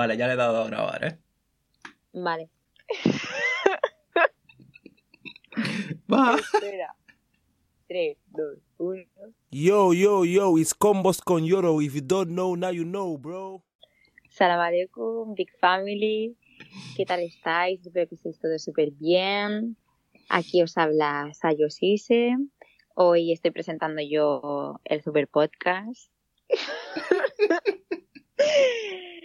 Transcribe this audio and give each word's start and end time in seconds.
Vale, 0.00 0.16
ya 0.16 0.26
le 0.28 0.32
he 0.32 0.36
dado 0.36 0.62
a 0.62 0.66
grabar, 0.66 1.04
¿eh? 1.04 1.18
Vale. 2.14 2.48
Va. 6.10 6.36
Espera. 6.36 6.96
3, 7.86 8.16
2, 8.28 8.58
1. 8.78 9.04
Yo, 9.50 9.92
yo, 9.92 10.24
yo, 10.24 10.56
it's 10.56 10.72
Combos 10.72 11.20
con 11.20 11.44
Yoro. 11.44 11.82
If 11.82 11.94
you 11.94 12.00
don't 12.00 12.30
know, 12.30 12.56
now 12.56 12.70
you 12.70 12.86
know, 12.86 13.18
bro. 13.18 13.62
Salam 14.30 14.58
alaikum, 14.58 15.34
Big 15.34 15.50
Family. 15.60 16.34
¿Qué 16.96 17.04
tal 17.04 17.20
estáis? 17.20 17.86
Espero 17.86 18.08
que 18.08 18.14
estéis 18.14 18.40
todos 18.40 18.62
súper 18.62 18.92
bien. 18.92 19.76
Aquí 20.30 20.62
os 20.62 20.78
habla 20.78 21.30
Sayo 21.34 21.68
Sise. 21.68 22.38
Hoy 22.94 23.32
estoy 23.32 23.50
presentando 23.50 24.00
yo 24.00 24.80
el 24.84 25.02
Super 25.02 25.28
Podcast. 25.28 26.10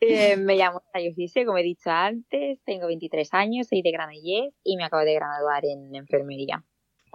Eh, 0.00 0.36
me 0.36 0.56
llamo 0.56 0.82
Sayo 0.92 1.12
Sise, 1.14 1.44
como 1.44 1.58
he 1.58 1.62
dicho 1.62 1.90
antes. 1.90 2.58
Tengo 2.64 2.86
23 2.86 3.28
años, 3.34 3.68
soy 3.68 3.82
de 3.82 3.92
Granollers 3.92 4.54
y 4.64 4.76
me 4.76 4.84
acabo 4.84 5.04
de 5.04 5.14
graduar 5.14 5.64
en 5.64 5.94
enfermería. 5.94 6.64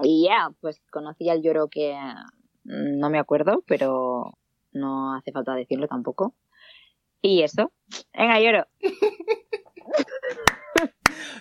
Y 0.03 0.25
ya, 0.27 0.49
pues 0.61 0.81
conocí 0.91 1.30
al 1.30 1.41
lloro 1.41 1.67
que 1.67 1.95
mm, 2.63 2.99
no 2.99 3.09
me 3.09 3.17
acuerdo, 3.17 3.63
pero 3.66 4.38
no 4.71 5.16
hace 5.16 5.31
falta 5.31 5.55
decirlo 5.55 5.88
tampoco. 5.88 6.35
Y 7.21 7.41
eso. 7.41 7.71
Venga, 8.13 8.39
lloro. 8.39 8.67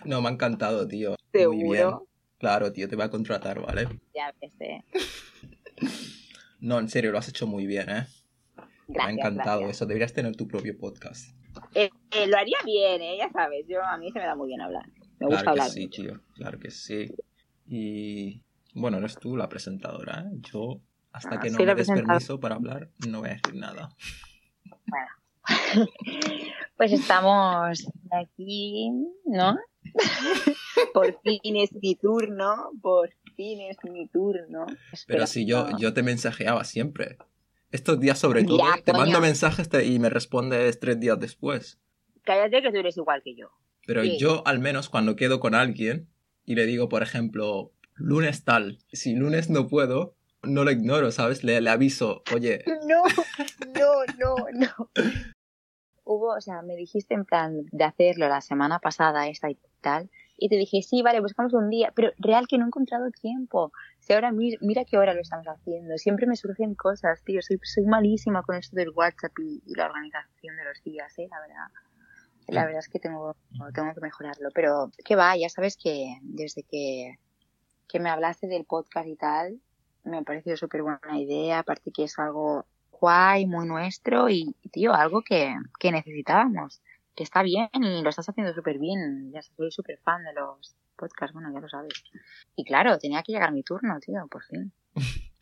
No, 0.04 0.20
me 0.20 0.28
ha 0.28 0.32
encantado, 0.32 0.86
tío. 0.86 1.10
Muy 1.10 1.16
bien. 1.32 1.50
Seguro. 1.50 2.06
Claro, 2.38 2.72
tío, 2.72 2.88
te 2.88 2.96
voy 2.96 3.06
a 3.06 3.10
contratar, 3.10 3.60
¿vale? 3.60 3.88
Ya 4.14 4.32
que 4.40 4.50
sé. 4.50 4.84
No, 6.60 6.78
en 6.78 6.88
serio, 6.88 7.12
lo 7.12 7.18
has 7.18 7.28
hecho 7.28 7.46
muy 7.46 7.66
bien, 7.66 7.90
¿eh? 7.90 8.06
Me 8.88 9.02
ha 9.02 9.10
encantado 9.10 9.60
gracias. 9.60 9.76
eso. 9.78 9.86
Deberías 9.86 10.12
tener 10.12 10.36
tu 10.36 10.46
propio 10.46 10.76
podcast. 10.78 11.34
Eh, 11.74 11.90
eh, 12.10 12.26
lo 12.26 12.36
haría 12.36 12.58
bien, 12.64 13.00
¿eh? 13.02 13.16
ya 13.18 13.30
sabes. 13.30 13.66
Yo 13.68 13.82
a 13.82 13.96
mí 13.98 14.10
se 14.12 14.18
me 14.18 14.26
da 14.26 14.34
muy 14.34 14.48
bien 14.48 14.60
hablar. 14.60 14.86
Me 15.20 15.26
gusta 15.26 15.42
claro 15.42 15.54
que 15.54 15.60
hablar. 15.62 15.70
sí, 15.70 15.88
tío. 15.88 16.20
Claro 16.34 16.58
que 16.58 16.70
sí. 16.70 17.10
Y 17.66 18.42
bueno, 18.74 18.98
eres 18.98 19.16
tú 19.16 19.36
la 19.36 19.48
presentadora, 19.48 20.26
¿eh? 20.26 20.38
Yo, 20.52 20.80
hasta 21.12 21.36
Ah, 21.36 21.40
que 21.40 21.50
no 21.50 21.58
me 21.58 21.74
des 21.74 21.88
permiso 21.88 22.40
para 22.40 22.56
hablar, 22.56 22.90
no 23.08 23.20
voy 23.20 23.30
a 23.30 23.32
decir 23.34 23.54
nada. 23.54 23.88
Pues 26.76 26.92
estamos 26.92 27.86
aquí, 28.10 28.90
¿no? 29.26 29.56
por 30.94 31.20
fin 31.20 31.56
es 31.56 31.72
mi 31.74 31.94
turno, 31.94 32.70
por 32.82 33.10
fin 33.36 33.60
es 33.60 33.76
mi 33.84 34.08
turno. 34.08 34.66
Pero 34.66 34.78
Espera, 34.92 35.26
si 35.26 35.46
yo, 35.46 35.70
no. 35.70 35.78
yo 35.78 35.94
te 35.94 36.02
mensajeaba 36.02 36.64
siempre. 36.64 37.18
Estos 37.74 37.98
días 37.98 38.20
sobre 38.20 38.44
todo, 38.44 38.60
te 38.84 38.92
coño. 38.92 38.98
mando 39.04 39.20
mensajes 39.20 39.68
y 39.84 39.98
me 39.98 40.08
respondes 40.08 40.78
tres 40.78 41.00
días 41.00 41.18
después. 41.18 41.80
Cállate 42.22 42.62
que 42.62 42.70
tú 42.70 42.78
eres 42.78 42.96
igual 42.96 43.20
que 43.24 43.34
yo. 43.34 43.48
Pero 43.84 44.04
Sí. 44.04 44.16
yo 44.16 44.46
al 44.46 44.60
menos 44.60 44.88
cuando 44.88 45.16
quedo 45.16 45.40
con 45.40 45.56
alguien 45.56 46.08
y 46.46 46.54
le 46.54 46.66
digo, 46.66 46.88
por 46.88 47.02
ejemplo, 47.02 47.72
lunes 47.96 48.44
tal, 48.44 48.78
si 48.92 49.16
lunes 49.16 49.50
no 49.50 49.66
puedo, 49.66 50.14
no 50.44 50.62
lo 50.62 50.70
ignoro, 50.70 51.10
¿sabes? 51.10 51.42
Le, 51.42 51.60
le 51.60 51.68
aviso, 51.70 52.22
oye, 52.32 52.62
No, 52.88 53.02
no, 53.74 54.04
no, 54.18 54.34
no. 54.52 54.90
Hubo, 56.04 56.36
o 56.36 56.40
sea, 56.40 56.62
me 56.62 56.76
dijiste 56.76 57.14
en 57.14 57.24
plan 57.24 57.62
de 57.72 57.84
hacerlo 57.84 58.28
la 58.28 58.40
semana 58.40 58.78
pasada, 58.78 59.26
esta 59.26 59.50
y 59.50 59.58
tal, 59.80 60.10
y 60.36 60.48
te 60.48 60.56
dije, 60.56 60.82
sí, 60.82 61.02
vale, 61.02 61.20
buscamos 61.20 61.52
un 61.54 61.70
día, 61.70 61.92
pero 61.94 62.12
real 62.18 62.46
que 62.48 62.58
no 62.58 62.64
he 62.64 62.66
encontrado 62.68 63.10
tiempo. 63.10 63.72
Si 64.00 64.12
ahora 64.12 64.32
mi- 64.32 64.56
mira 64.60 64.84
qué 64.84 64.98
hora 64.98 65.14
lo 65.14 65.20
estamos 65.20 65.46
haciendo, 65.46 65.96
siempre 65.98 66.26
me 66.26 66.36
surgen 66.36 66.74
cosas, 66.74 67.22
tío, 67.24 67.40
soy, 67.42 67.58
soy 67.62 67.84
malísima 67.84 68.42
con 68.42 68.56
esto 68.56 68.76
del 68.76 68.90
WhatsApp 68.90 69.32
y, 69.38 69.62
y 69.64 69.74
la 69.74 69.86
organización 69.86 70.56
de 70.56 70.64
los 70.64 70.82
días, 70.82 71.18
eh, 71.18 71.28
la 71.30 71.40
verdad. 71.40 71.68
La 72.48 72.64
verdad 72.66 72.80
es 72.80 72.88
que 72.88 72.98
tengo, 72.98 73.36
tengo 73.72 73.94
que 73.94 74.00
mejorarlo, 74.02 74.50
pero 74.54 74.90
que 75.04 75.16
va, 75.16 75.34
ya 75.36 75.48
sabes 75.48 75.78
que 75.78 76.18
desde 76.22 76.62
que, 76.64 77.16
que 77.88 78.00
me 78.00 78.10
hablaste 78.10 78.48
del 78.48 78.64
podcast 78.66 79.08
y 79.08 79.16
tal, 79.16 79.60
me 80.04 80.18
ha 80.18 80.22
parecido 80.22 80.56
súper 80.58 80.82
buena 80.82 81.18
idea, 81.18 81.60
aparte 81.60 81.90
que 81.90 82.04
es 82.04 82.18
algo 82.18 82.66
guay, 83.00 83.46
muy 83.46 83.66
nuestro 83.66 84.28
y, 84.28 84.54
tío, 84.72 84.92
algo 84.92 85.22
que, 85.22 85.54
que 85.80 85.90
necesitábamos, 85.90 86.82
que 87.14 87.22
está 87.22 87.42
bien 87.42 87.68
y 87.74 88.02
lo 88.02 88.08
estás 88.10 88.28
haciendo 88.28 88.52
súper 88.54 88.78
bien, 88.78 89.30
ya 89.32 89.42
soy 89.42 89.70
súper 89.70 89.98
fan 89.98 90.24
de 90.24 90.32
los 90.34 90.74
podcasts, 90.96 91.32
bueno, 91.32 91.50
ya 91.52 91.60
lo 91.60 91.68
sabes. 91.68 91.92
Y 92.56 92.64
claro, 92.64 92.98
tenía 92.98 93.22
que 93.22 93.32
llegar 93.32 93.52
mi 93.52 93.62
turno, 93.62 93.98
tío, 94.00 94.26
por 94.30 94.42
fin. 94.44 94.72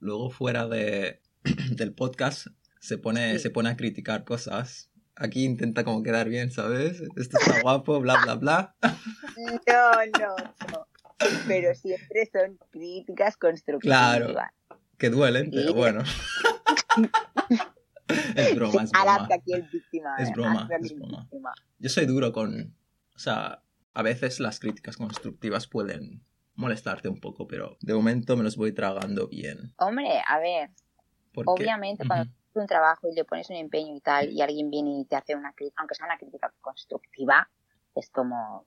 luego 0.00 0.30
fuera 0.30 0.66
de, 0.68 1.20
del 1.70 1.94
podcast 1.94 2.48
se 2.80 2.98
pone, 2.98 3.34
Sí. 3.34 3.38
se 3.40 3.50
pone 3.50 3.70
a 3.70 3.76
criticar 3.76 4.24
cosas. 4.24 4.90
Aquí 5.16 5.44
intenta 5.44 5.84
como 5.84 6.02
quedar 6.02 6.28
bien, 6.28 6.50
¿sabes? 6.50 7.00
Esto 7.16 7.38
está 7.38 7.62
guapo, 7.62 8.00
bla, 8.00 8.20
bla, 8.24 8.34
bla. 8.34 8.76
No, 9.36 9.90
no, 10.20 10.36
no. 10.72 10.86
Pero 11.46 11.74
siempre 11.74 12.28
son 12.32 12.58
críticas 12.70 13.36
constructivas. 13.36 14.16
Claro. 14.18 14.34
Que 14.98 15.10
duelen, 15.10 15.50
pero 15.50 15.72
bueno. 15.74 16.02
es 18.36 18.54
broma, 18.54 18.82
es 18.82 18.90
broma. 18.92 19.28
aquí 19.30 19.52
el 19.54 19.62
víctima. 19.64 20.16
Es 20.18 20.28
eh, 20.28 20.32
broma, 20.34 20.68
es. 20.80 20.94
Yo 21.78 21.88
soy 21.88 22.06
duro 22.06 22.32
con... 22.32 22.76
O 23.14 23.18
sea, 23.18 23.62
a 23.92 24.02
veces 24.02 24.40
las 24.40 24.58
críticas 24.58 24.96
constructivas 24.96 25.66
pueden 25.66 26.24
molestarte 26.56 27.08
un 27.08 27.20
poco, 27.20 27.46
pero 27.46 27.76
de 27.80 27.94
momento 27.94 28.36
me 28.36 28.42
los 28.42 28.56
voy 28.56 28.72
tragando 28.72 29.28
bien. 29.28 29.74
Hombre, 29.78 30.22
a 30.26 30.38
ver, 30.38 30.70
obviamente 31.34 32.06
cuando 32.06 32.24
Ujú. 32.24 32.32
haces 32.32 32.56
un 32.56 32.66
trabajo 32.66 33.08
y 33.08 33.14
le 33.14 33.24
pones 33.24 33.50
un 33.50 33.56
empeño 33.56 33.94
y 33.94 34.00
tal, 34.00 34.30
y 34.30 34.40
alguien 34.42 34.70
viene 34.70 35.00
y 35.00 35.04
te 35.04 35.16
hace 35.16 35.34
una 35.34 35.52
crítica, 35.52 35.82
aunque 35.82 35.94
sea 35.94 36.06
una 36.06 36.18
crítica 36.18 36.52
constructiva, 36.60 37.48
es 37.94 38.10
como, 38.10 38.66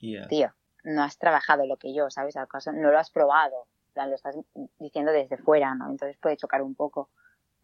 Yeah. 0.00 0.28
tío, 0.28 0.54
no 0.84 1.02
has 1.02 1.18
trabajado 1.18 1.66
lo 1.66 1.76
que 1.76 1.92
yo, 1.92 2.08
¿sabes? 2.10 2.36
Al 2.36 2.46
caso, 2.46 2.72
no 2.72 2.90
lo 2.90 2.98
has 2.98 3.10
probado, 3.10 3.66
lo 3.96 4.14
estás 4.14 4.36
diciendo 4.78 5.10
desde 5.12 5.38
fuera, 5.38 5.74
¿no? 5.74 5.90
Entonces 5.90 6.16
puede 6.18 6.36
chocar 6.36 6.62
un 6.62 6.74
poco. 6.74 7.10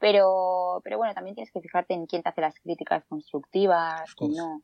Pero, 0.05 0.83
pero 0.85 0.99
bueno, 0.99 1.15
también 1.15 1.35
tienes 1.35 1.51
que 1.51 1.63
fijarte 1.63 1.95
en 1.95 2.05
quién 2.05 2.23
te 2.23 2.29
hace 2.29 2.43
las 2.43 2.61
críticas 2.61 3.05
constructivas 3.09 4.15
course. 4.15 4.37
no. 4.37 4.61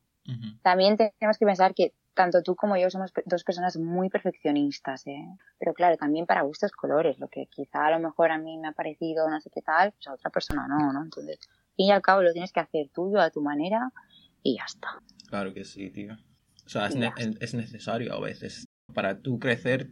También 0.62 0.98
tenemos 0.98 1.38
que 1.38 1.46
pensar 1.46 1.74
que 1.74 1.94
tanto 2.12 2.42
tú 2.42 2.54
como 2.56 2.76
yo 2.76 2.90
somos 2.90 3.10
dos 3.24 3.42
personas 3.42 3.78
muy 3.78 4.10
perfeccionistas, 4.10 5.06
¿eh? 5.06 5.24
Pero 5.58 5.72
claro, 5.72 5.96
también 5.96 6.26
para 6.26 6.42
gustos 6.42 6.72
colores, 6.72 7.18
lo 7.18 7.28
que 7.28 7.46
quizá 7.46 7.86
a 7.86 7.90
lo 7.90 8.00
mejor 8.00 8.30
a 8.32 8.36
mí 8.36 8.58
me 8.58 8.68
ha 8.68 8.72
parecido 8.72 9.30
no 9.30 9.40
sé 9.40 9.48
qué 9.48 9.62
tal, 9.62 9.92
pues 9.92 10.08
a 10.08 10.12
otra 10.12 10.28
persona 10.28 10.66
no, 10.68 10.92
¿no? 10.92 11.02
Entonces, 11.02 11.38
al 11.48 11.74
fin 11.76 11.86
y 11.86 11.90
al 11.92 12.02
cabo 12.02 12.20
lo 12.20 12.32
tienes 12.34 12.52
que 12.52 12.60
hacer 12.60 12.90
tuyo 12.90 13.18
a 13.18 13.30
tu 13.30 13.40
manera 13.40 13.92
y 14.42 14.58
ya 14.58 14.64
está. 14.66 14.88
Claro 15.30 15.54
que 15.54 15.64
sí, 15.64 15.88
tío. 15.90 16.12
O 16.66 16.68
sea, 16.68 16.90
ne- 16.90 17.14
es- 17.16 17.36
es 17.40 17.54
necesario 17.54 18.12
a 18.12 18.20
veces. 18.20 18.66
Para 18.92 19.22
tú 19.22 19.38
crecer, 19.38 19.88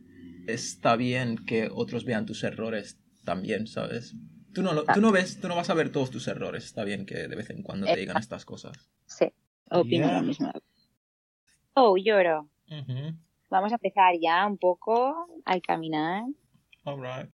está 0.46 0.94
bien 0.96 1.36
que 1.46 1.70
otros 1.72 2.04
vean 2.04 2.26
tus 2.26 2.44
errores 2.44 2.98
también, 3.24 3.66
¿sabes? 3.66 4.14
Tú 4.54 4.62
no, 4.62 4.72
lo- 4.72 4.84
tú 4.84 5.00
no 5.00 5.12
ves, 5.12 5.40
tú 5.40 5.48
no 5.48 5.56
vas 5.56 5.70
a 5.70 5.74
ver 5.74 5.90
todos 5.92 6.10
tus 6.10 6.26
errores. 6.28 6.64
Está 6.64 6.84
bien 6.84 7.06
que 7.06 7.28
de 7.28 7.36
vez 7.36 7.50
en 7.50 7.62
cuando 7.62 7.86
te 7.86 7.96
digan 7.96 8.16
estas 8.16 8.44
cosas. 8.44 8.90
Sí, 9.06 9.32
opino 9.70 10.06
Yeah. 10.06 10.20
lo 10.20 10.22
mismo. 10.26 10.52
Oh, 11.74 11.96
lloro. 11.96 12.48
Vamos 13.50 13.72
a 13.72 13.76
empezar 13.76 14.14
ya 14.20 14.46
un 14.46 14.58
poco 14.58 15.26
al 15.44 15.62
caminar. 15.62 16.24
Alright. 16.84 17.30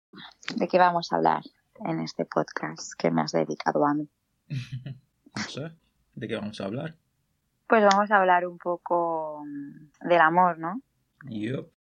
¿De 0.57 0.69
qué 0.69 0.79
vamos 0.79 1.13
a 1.13 1.17
hablar 1.17 1.43
en 1.87 2.01
este 2.01 2.25
podcast 2.25 2.93
que 2.99 3.11
me 3.11 3.23
has 3.23 3.33
dedicado 3.33 3.87
a 3.87 3.95
mí? 3.95 4.09
No 5.37 5.43
sé. 5.43 5.73
¿De 6.15 6.29
qué 6.29 6.37
vamos 6.37 6.61
a 6.61 6.65
hablar? 6.67 6.95
Pues 7.67 7.83
vamos 7.91 8.09
a 8.13 8.19
hablar 8.19 8.47
un 8.47 8.57
poco 8.59 9.43
mm, 9.45 10.09
del 10.09 10.21
amor, 10.21 10.59
¿no? 10.61 10.81
Yup. 11.29 11.73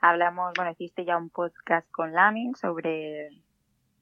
hablamos, 0.00 0.52
bueno, 0.56 0.70
hiciste 0.70 1.04
ya 1.04 1.16
un 1.16 1.28
podcast 1.30 1.90
con 1.90 2.12
Lamin 2.12 2.54
sobre 2.54 3.30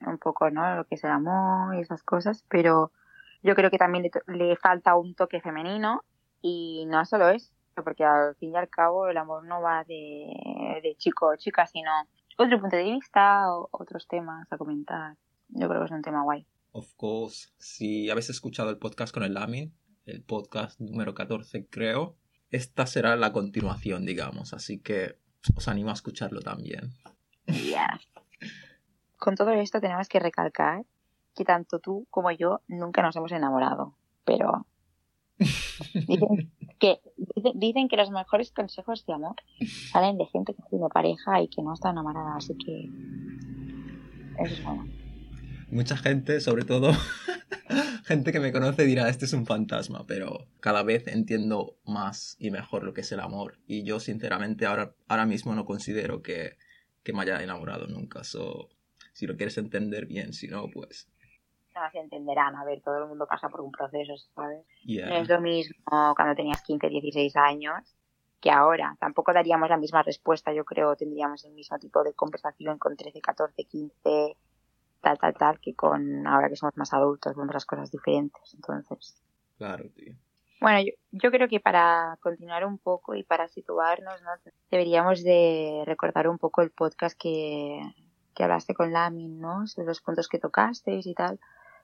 un 0.07 0.19
poco, 0.19 0.51
¿no? 0.51 0.77
Lo 0.77 0.85
que 0.85 0.95
es 0.95 1.05
el 1.05 1.11
amor 1.11 1.75
y 1.75 1.81
esas 1.81 2.03
cosas, 2.03 2.45
pero 2.49 2.93
yo 3.43 3.55
creo 3.55 3.71
que 3.71 3.79
también 3.79 4.05
le, 4.05 4.37
le 4.37 4.57
falta 4.57 4.97
un 4.97 5.15
toque 5.15 5.41
femenino 5.41 6.05
y 6.41 6.87
no 6.87 7.05
solo 7.05 7.29
eso, 7.29 7.53
porque 7.75 8.05
al 8.05 8.35
fin 8.37 8.53
y 8.53 8.57
al 8.57 8.69
cabo 8.69 9.09
el 9.09 9.17
amor 9.17 9.45
no 9.45 9.61
va 9.61 9.85
de, 9.85 10.81
de 10.83 10.95
chico 10.97 11.29
o 11.29 11.37
chica, 11.37 11.67
sino 11.67 11.91
otro 12.37 12.61
punto 12.61 12.77
de 12.77 12.85
vista 12.85 13.53
o 13.53 13.69
otros 13.73 14.07
temas 14.07 14.51
a 14.53 14.57
comentar. 14.57 15.17
Yo 15.49 15.69
creo 15.69 15.81
que 15.81 15.87
es 15.87 15.93
un 15.93 16.03
tema 16.03 16.23
guay. 16.23 16.47
Of 16.73 16.95
course. 16.97 17.49
Si 17.59 18.11
habéis 18.11 18.31
escuchado 18.31 18.71
el 18.71 18.79
podcast 18.79 19.13
con 19.13 19.23
el 19.23 19.35
Lamin, 19.35 19.75
el 20.07 20.23
podcast 20.23 20.81
número 20.81 21.15
14 21.15 21.67
creo, 21.67 22.17
esta 22.51 22.87
será 22.87 23.17
la 23.17 23.33
continuación, 23.33 24.05
digamos. 24.07 24.53
Así 24.53 24.79
que 24.79 25.19
os 25.57 25.69
animo 25.69 25.91
a 25.91 25.95
escucharlo 25.95 26.41
también. 26.41 26.93
Yeah. 27.47 27.99
Con 29.19 29.35
todo 29.35 29.51
esto 29.51 29.81
tenemos 29.81 30.09
que 30.09 30.21
recalcar 30.21 30.85
que 31.35 31.45
tanto 31.45 31.81
tú 31.81 32.07
como 32.11 32.31
yo 32.31 32.61
nunca 32.69 33.03
nos 33.03 33.15
hemos 33.17 33.33
enamorado, 33.33 33.95
pero 34.25 34.67
dicen 36.07 36.53
que, 36.79 37.01
dicen, 37.55 37.89
que 37.89 37.97
los 37.97 38.11
mejores 38.11 38.53
consejos 38.53 39.05
de 39.07 39.13
amor 39.13 39.37
salen 39.91 40.19
de 40.19 40.27
gente 40.27 40.55
que 40.55 40.63
tiene 40.71 40.89
pareja 40.89 41.43
y 41.43 41.49
que 41.49 41.63
no 41.63 41.75
está 41.75 41.91
enamorada, 41.91 42.37
así 42.37 42.57
que 42.57 42.91
eso 44.43 44.55
es 44.55 44.65
bueno. 44.65 44.87
Mucha 45.71 45.97
gente, 45.97 46.41
sobre 46.41 46.65
todo 46.65 46.93
gente 48.05 48.33
que 48.33 48.41
me 48.41 48.53
conoce 48.53 48.85
dirá, 48.85 49.09
este 49.09 49.27
es 49.27 49.33
un 49.33 49.47
fantasma, 49.47 50.07
pero 50.07 50.47
cada 50.61 50.83
vez 50.83 51.07
entiendo 51.09 51.77
más 51.85 52.37
y 52.39 52.51
mejor 52.51 52.85
lo 52.85 52.95
que 52.95 53.03
es 53.03 53.13
el 53.13 53.21
amor. 53.21 53.59
Y 53.67 53.83
yo, 53.83 54.01
sinceramente, 54.01 54.65
ahora, 54.65 54.95
ahora 55.09 55.27
mismo 55.27 55.55
no 55.55 55.67
considero 55.67 56.23
que, 56.23 56.57
que 57.03 57.13
me 57.13 57.23
haya 57.23 57.43
enamorado 57.43 57.87
nunca. 57.87 58.25
So, 58.25 58.71
si 59.19 59.27
lo 59.27 59.37
quieres 59.37 59.59
entender 59.59 60.07
bien, 60.07 60.33
si 60.33 60.47
no, 60.47 60.69
pues... 60.73 61.09
No 61.75 61.91
se 61.91 61.99
entenderán, 61.99 62.55
a 62.55 62.65
ver, 62.65 62.81
todo 62.83 62.99
el 62.99 63.09
mundo 63.09 63.27
pasa 63.27 63.49
por 63.49 63.63
un 63.63 63.73
proceso, 63.73 64.17
¿sabes? 64.33 64.65
Yeah. 64.85 65.09
No 65.09 65.17
es 65.17 65.29
lo 65.29 65.41
mismo 65.41 65.75
cuando 66.15 66.37
tenías 66.37 66.63
15, 66.63 66.89
16 66.89 67.35
años 67.35 67.97
que 68.41 68.53
ahora. 68.53 68.97
Tampoco 69.01 69.33
daríamos 69.33 69.71
la 69.71 69.77
misma 69.77 70.05
respuesta, 70.05 70.53
yo 70.53 70.65
creo, 70.65 70.95
tendríamos 70.95 71.45
el 71.45 71.53
mismo 71.53 71.81
tipo 71.81 72.05
de 72.05 72.15
conversación 72.15 72.79
con 72.79 72.97
13, 72.97 73.21
14, 73.21 73.65
15, 73.65 74.37
tal, 75.01 75.19
tal, 75.19 75.35
tal, 75.35 75.59
que 75.59 75.75
con 75.75 76.25
ahora 76.25 76.49
que 76.49 76.55
somos 76.55 76.77
más 76.77 76.95
adultos, 76.95 77.35
vemos 77.35 77.53
las 77.53 77.67
cosas 77.67 77.91
diferentes. 77.91 78.55
Entonces, 78.55 79.21
Claro, 79.57 79.91
tío. 79.97 80.15
bueno, 80.61 80.81
yo, 80.81 80.93
yo 81.11 81.33
creo 81.33 81.49
que 81.49 81.59
para 81.59 82.17
continuar 82.21 82.65
un 82.65 82.79
poco 82.79 83.17
y 83.17 83.25
para 83.25 83.49
situarnos, 83.49 84.23
¿no? 84.23 84.31
deberíamos 84.71 85.25
de 85.25 85.83
recordar 85.87 86.29
un 86.29 86.39
poco 86.39 86.63
el 86.63 86.71
podcast 86.71 87.19
que, 87.19 87.81
que 88.39 88.45
hablaste 88.45 88.73
con 88.73 88.93
Lamin, 88.93 89.41
¿no? 89.41 89.67
Sobre 89.67 89.89
los 89.89 90.01
puntos 90.01 90.29
que 90.29 90.39
tocasteis 90.39 91.05
y 91.09 91.15
tal. 91.15 91.41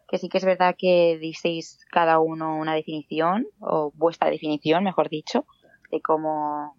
Que 0.06 0.18
sí 0.18 0.28
que 0.28 0.38
es 0.38 0.44
verdad 0.44 0.76
que 0.78 1.18
disteis 1.20 1.84
cada 1.90 2.20
uno 2.20 2.56
una 2.56 2.74
definición, 2.74 3.48
o 3.58 3.90
vuestra 3.96 4.30
definición, 4.30 4.84
mejor 4.84 5.08
dicho, 5.08 5.46
de 5.90 6.00
cómo 6.00 6.76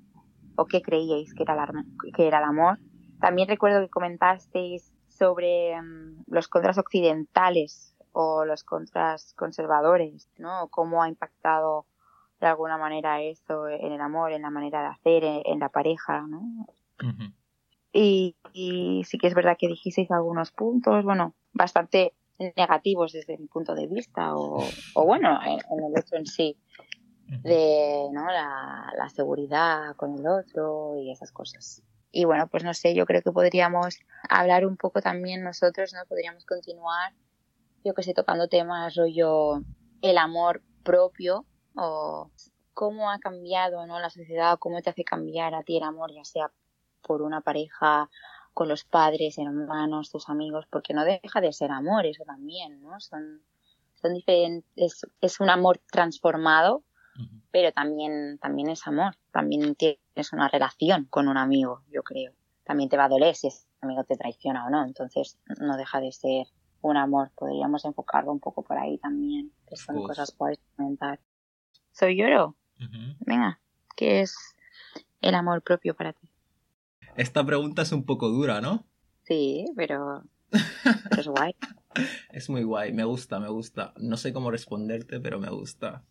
o 0.56 0.66
qué 0.66 0.82
creíais 0.82 1.34
que 1.34 1.44
era 1.44 1.56
el, 1.56 1.60
ar- 1.60 1.86
que 2.16 2.26
era 2.26 2.38
el 2.38 2.46
amor. 2.46 2.80
También 3.20 3.50
recuerdo 3.50 3.82
que 3.82 3.90
comentasteis 3.90 4.94
sobre 5.10 5.76
mm, 5.82 6.24
los 6.28 6.48
contras 6.48 6.78
occidentales 6.78 7.98
o 8.14 8.46
los 8.46 8.64
contras 8.64 9.34
conservadores, 9.34 10.30
¿no? 10.38 10.70
Cómo 10.70 11.04
ha 11.04 11.10
impactado 11.10 11.86
de 12.40 12.48
alguna 12.48 12.78
manera 12.78 13.22
eso 13.22 13.68
en 13.68 13.92
el 13.92 14.00
amor, 14.00 14.32
en 14.32 14.44
la 14.44 14.50
manera 14.52 14.80
de 14.84 14.88
hacer, 14.88 15.24
en, 15.26 15.42
en 15.44 15.60
la 15.60 15.68
pareja, 15.68 16.22
¿no? 16.28 16.42
Y, 17.92 18.36
y 18.58 19.04
sí 19.04 19.18
que 19.18 19.28
es 19.28 19.34
verdad 19.34 19.58
que 19.60 19.68
dijisteis 19.68 20.10
algunos 20.12 20.52
puntos, 20.52 21.04
bueno, 21.04 21.36
bastante 21.52 22.14
negativos 22.56 23.12
desde 23.12 23.38
mi 23.38 23.48
punto 23.48 23.76
de 23.76 23.86
vista, 23.86 24.34
o, 24.34 24.64
o 24.94 25.06
bueno, 25.06 25.38
en, 25.44 25.60
en 25.72 25.84
el 25.84 26.00
hecho 26.00 26.16
en 26.16 26.26
sí, 26.26 26.58
de 27.28 28.08
¿no? 28.14 28.26
la, 28.28 28.94
la 28.98 29.10
seguridad 29.10 29.94
con 29.98 30.18
el 30.18 30.26
otro 30.26 30.96
y 30.98 31.12
esas 31.12 31.34
cosas. 31.34 31.84
Y 32.14 32.24
bueno, 32.24 32.48
pues 32.48 32.64
no 32.64 32.74
sé, 32.74 32.96
yo 32.96 33.06
creo 33.06 33.22
que 33.22 33.34
podríamos 33.34 34.00
hablar 34.30 34.66
un 34.66 34.78
poco 34.78 35.02
también 35.02 35.44
nosotros, 35.44 35.94
¿no? 35.94 36.00
Podríamos 36.08 36.46
continuar, 36.46 37.14
yo 37.84 37.94
que 37.94 38.04
sé, 38.04 38.14
tocando 38.14 38.48
temas 38.48 38.96
rollo 38.96 39.64
el 40.02 40.18
amor 40.18 40.62
propio 40.82 41.46
o 41.76 42.32
cómo 42.74 43.12
ha 43.12 43.20
cambiado, 43.20 43.86
¿no? 43.86 44.00
La 44.00 44.10
sociedad, 44.10 44.58
cómo 44.60 44.82
te 44.82 44.92
hace 44.92 45.04
cambiar 45.04 45.54
a 45.56 45.64
ti 45.64 45.76
el 45.76 45.84
amor, 45.84 46.14
ya 46.14 46.24
sea 46.24 46.52
por 47.06 47.22
una 47.22 47.42
pareja, 47.42 48.10
con 48.56 48.70
los 48.70 48.86
padres, 48.86 49.38
hermanos, 49.38 50.10
tus 50.10 50.30
amigos, 50.30 50.66
porque 50.72 50.94
no 50.94 51.04
deja 51.04 51.42
de 51.42 51.52
ser 51.52 51.72
amor, 51.72 52.06
eso 52.06 52.24
también, 52.24 52.82
¿no? 52.82 53.02
Son, 53.02 53.44
son 54.02 54.14
diferentes, 54.14 55.06
es 55.20 55.40
un 55.42 55.50
amor 55.50 55.82
transformado, 55.92 56.84
pero 57.52 57.74
también, 57.74 58.40
también 58.40 58.70
es 58.70 58.88
amor, 58.88 59.18
también 59.32 59.76
tienes 59.76 60.32
una 60.32 60.48
relación 60.48 61.06
con 61.10 61.28
un 61.28 61.38
amigo, 61.38 61.84
yo 61.92 62.02
creo. 62.02 62.32
También 62.64 62.90
te 62.90 62.96
va 62.96 63.06
a 63.06 63.10
doler 63.10 63.36
si 63.36 63.48
ese 63.48 63.68
amigo 63.82 64.06
te 64.06 64.16
traiciona 64.16 64.66
o 64.66 64.70
no, 64.70 64.86
entonces 64.86 65.38
no 65.60 65.76
deja 65.76 66.00
de 66.00 66.14
ser 66.14 66.48
un 66.82 66.96
amor. 66.96 67.32
Podríamos 67.36 67.84
enfocarlo 67.84 68.32
un 68.32 68.40
poco 68.40 68.64
por 68.64 68.78
ahí 68.78 68.98
también, 69.00 69.52
que 69.68 69.76
son 69.76 69.98
course. 69.98 70.08
cosas 70.08 70.38
de 70.38 70.60
comentar. 70.78 71.20
Soy 71.92 72.16
lloro, 72.16 72.56
Ujú. 72.80 73.16
venga, 73.20 73.60
¿qué 73.98 74.22
es 74.22 74.56
el 75.20 75.36
amor 75.36 75.62
propio 75.62 75.94
para 75.94 76.14
ti? 76.14 76.30
Esta 77.18 77.46
pregunta 77.46 77.84
es 77.84 77.92
un 77.92 78.06
poco 78.06 78.30
dura, 78.30 78.62
¿no? 78.62 78.86
Sí, 79.24 79.66
pero, 79.76 80.24
pero 80.50 81.22
es 81.22 81.28
guay. 81.28 81.56
Es 82.30 82.50
muy 82.50 82.64
guay, 82.64 82.94
me 82.94 83.06
gusta, 83.06 83.40
me 83.40 83.50
gusta. 83.50 83.94
No 83.98 84.18
sé 84.18 84.34
cómo 84.34 84.52
responderte, 84.52 85.20
pero 85.20 85.40
me 85.40 85.50
gusta. 85.50 86.04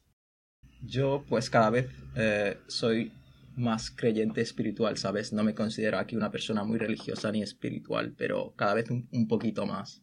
Yo, 0.81 1.25
pues 1.29 1.51
cada 1.51 1.71
vez 1.71 1.91
eh, 2.17 2.59
soy 2.67 3.13
más 3.57 3.91
creyente 3.91 4.41
espiritual, 4.41 4.97
¿sabes? 4.97 5.33
No 5.33 5.45
me 5.45 5.55
considero 5.55 5.99
aquí 5.99 6.17
una 6.17 6.31
persona 6.31 6.65
muy 6.65 6.79
religiosa 6.79 7.31
ni 7.31 7.43
espiritual, 7.43 8.15
pero 8.17 8.55
cada 8.57 8.75
vez 8.75 8.91
un, 8.91 9.09
un 9.13 9.29
poquito 9.29 9.67
más. 9.67 10.03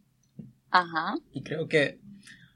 Ajá, 0.70 1.16
Y 1.34 1.44
creo 1.44 1.68
que 1.68 2.00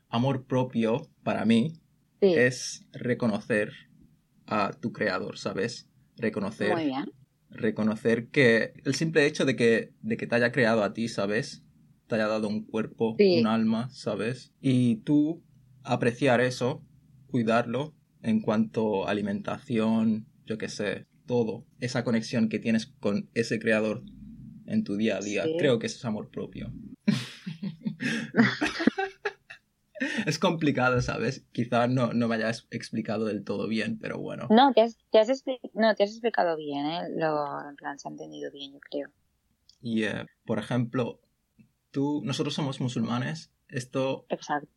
amor 0.07 0.45
propio, 0.45 1.09
para 1.23 1.43
mí, 1.45 1.73
sí, 2.21 2.33
es 2.33 2.85
reconocer 2.93 3.73
a 4.47 4.71
tu 4.71 4.93
creador, 4.93 5.37
¿sabes? 5.37 5.89
Reconocer 6.15 6.73
muy 6.73 6.85
bien. 6.85 7.11
Reconocer 7.55 8.27
que 8.27 8.73
el 8.85 8.95
simple 8.95 9.25
hecho 9.25 9.45
de 9.45 9.55
que, 9.55 9.93
de 10.01 10.17
que 10.17 10.27
te 10.27 10.35
haya 10.35 10.51
creado 10.51 10.83
a 10.83 10.93
ti, 10.93 11.07
¿sabes? 11.07 11.63
Te 12.07 12.15
haya 12.15 12.27
dado 12.27 12.47
un 12.47 12.63
cuerpo, 12.65 13.15
Sí. 13.17 13.39
un 13.39 13.47
alma, 13.47 13.89
¿sabes? 13.89 14.53
Y 14.61 14.97
tú 14.97 15.43
apreciar 15.83 16.41
eso, 16.41 16.83
cuidarlo 17.27 17.93
en 18.21 18.41
cuanto 18.41 19.07
a 19.07 19.11
alimentación, 19.11 20.25
yo 20.45 20.57
qué 20.57 20.69
sé, 20.69 21.05
todo, 21.25 21.65
esa 21.79 22.03
conexión 22.03 22.49
que 22.49 22.59
tienes 22.59 22.87
con 22.99 23.29
ese 23.33 23.59
creador 23.59 24.03
en 24.67 24.83
tu 24.83 24.95
día 24.95 25.17
a 25.17 25.21
día, 25.21 25.43
Sí. 25.43 25.55
creo 25.57 25.79
que 25.79 25.87
eso 25.87 25.97
es 25.97 26.05
amor 26.05 26.29
propio. 26.29 26.71
es 30.25 30.39
complicado, 30.39 31.01
¿sabes? 31.01 31.45
Quizá 31.51 31.87
no, 31.87 32.13
no 32.13 32.27
me 32.27 32.35
hayas 32.35 32.67
explicado 32.71 33.25
del 33.25 33.43
todo 33.43 33.67
bien, 33.67 33.97
pero 33.99 34.19
bueno. 34.19 34.47
No, 34.49 34.73
te 34.73 34.81
has, 34.81 34.97
te 35.11 35.19
has, 35.19 35.29
expli- 35.29 35.59
no, 35.73 35.93
te 35.95 36.03
has 36.03 36.11
explicado 36.11 36.57
bien, 36.57 36.85
¿eh? 36.85 37.01
Lo, 37.15 37.69
en 37.69 37.75
plan, 37.75 37.97
se 37.99 38.07
ha 38.07 38.11
entendido 38.11 38.51
bien, 38.51 38.73
yo 38.73 38.79
creo. 38.79 39.09
Y, 39.81 40.03
eh, 40.03 40.25
por 40.45 40.59
ejemplo, 40.59 41.21
tú, 41.91 42.21
nosotros 42.23 42.53
somos 42.53 42.79
musulmanes. 42.81 43.51
Esto 43.67 44.25
Exacto. 44.29 44.67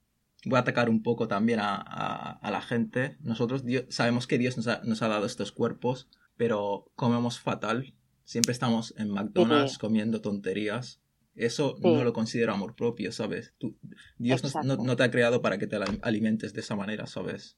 voy 0.44 0.56
a 0.56 0.60
atacar 0.60 0.88
un 0.88 1.02
poco 1.02 1.28
también 1.28 1.60
a, 1.60 1.74
a- 1.76 2.32
a 2.38 2.50
la 2.50 2.60
gente. 2.60 3.16
Nosotros 3.20 3.64
Dios- 3.64 3.84
sabemos 3.90 4.26
que 4.26 4.38
Dios 4.38 4.56
nos 4.56 4.66
ha, 4.68 4.80
nos 4.84 5.02
ha 5.02 5.08
dado 5.08 5.26
estos 5.26 5.52
cuerpos, 5.52 6.08
pero 6.36 6.90
comemos 6.94 7.40
fatal. 7.40 7.94
Siempre 8.24 8.52
estamos 8.52 8.94
en 8.98 9.10
McDonald's 9.10 9.72
Sí. 9.72 9.78
comiendo 9.78 10.20
tonterías. 10.20 11.00
Eso 11.38 11.76
Sí. 11.80 11.82
no 11.92 12.04
lo 12.04 12.12
considero 12.12 12.52
amor 12.52 12.74
propio, 12.74 13.12
¿sabes? 13.12 13.54
Tú- 13.58 13.76
Dios 14.18 14.42
no, 14.64 14.96
te 14.96 15.02
ha 15.02 15.10
creado 15.10 15.40
para 15.42 15.58
que 15.58 15.66
te 15.66 15.76
al- 15.76 15.98
alimentes 16.02 16.52
de 16.52 16.60
esa 16.60 16.76
manera, 16.76 17.06
¿sabes? 17.06 17.56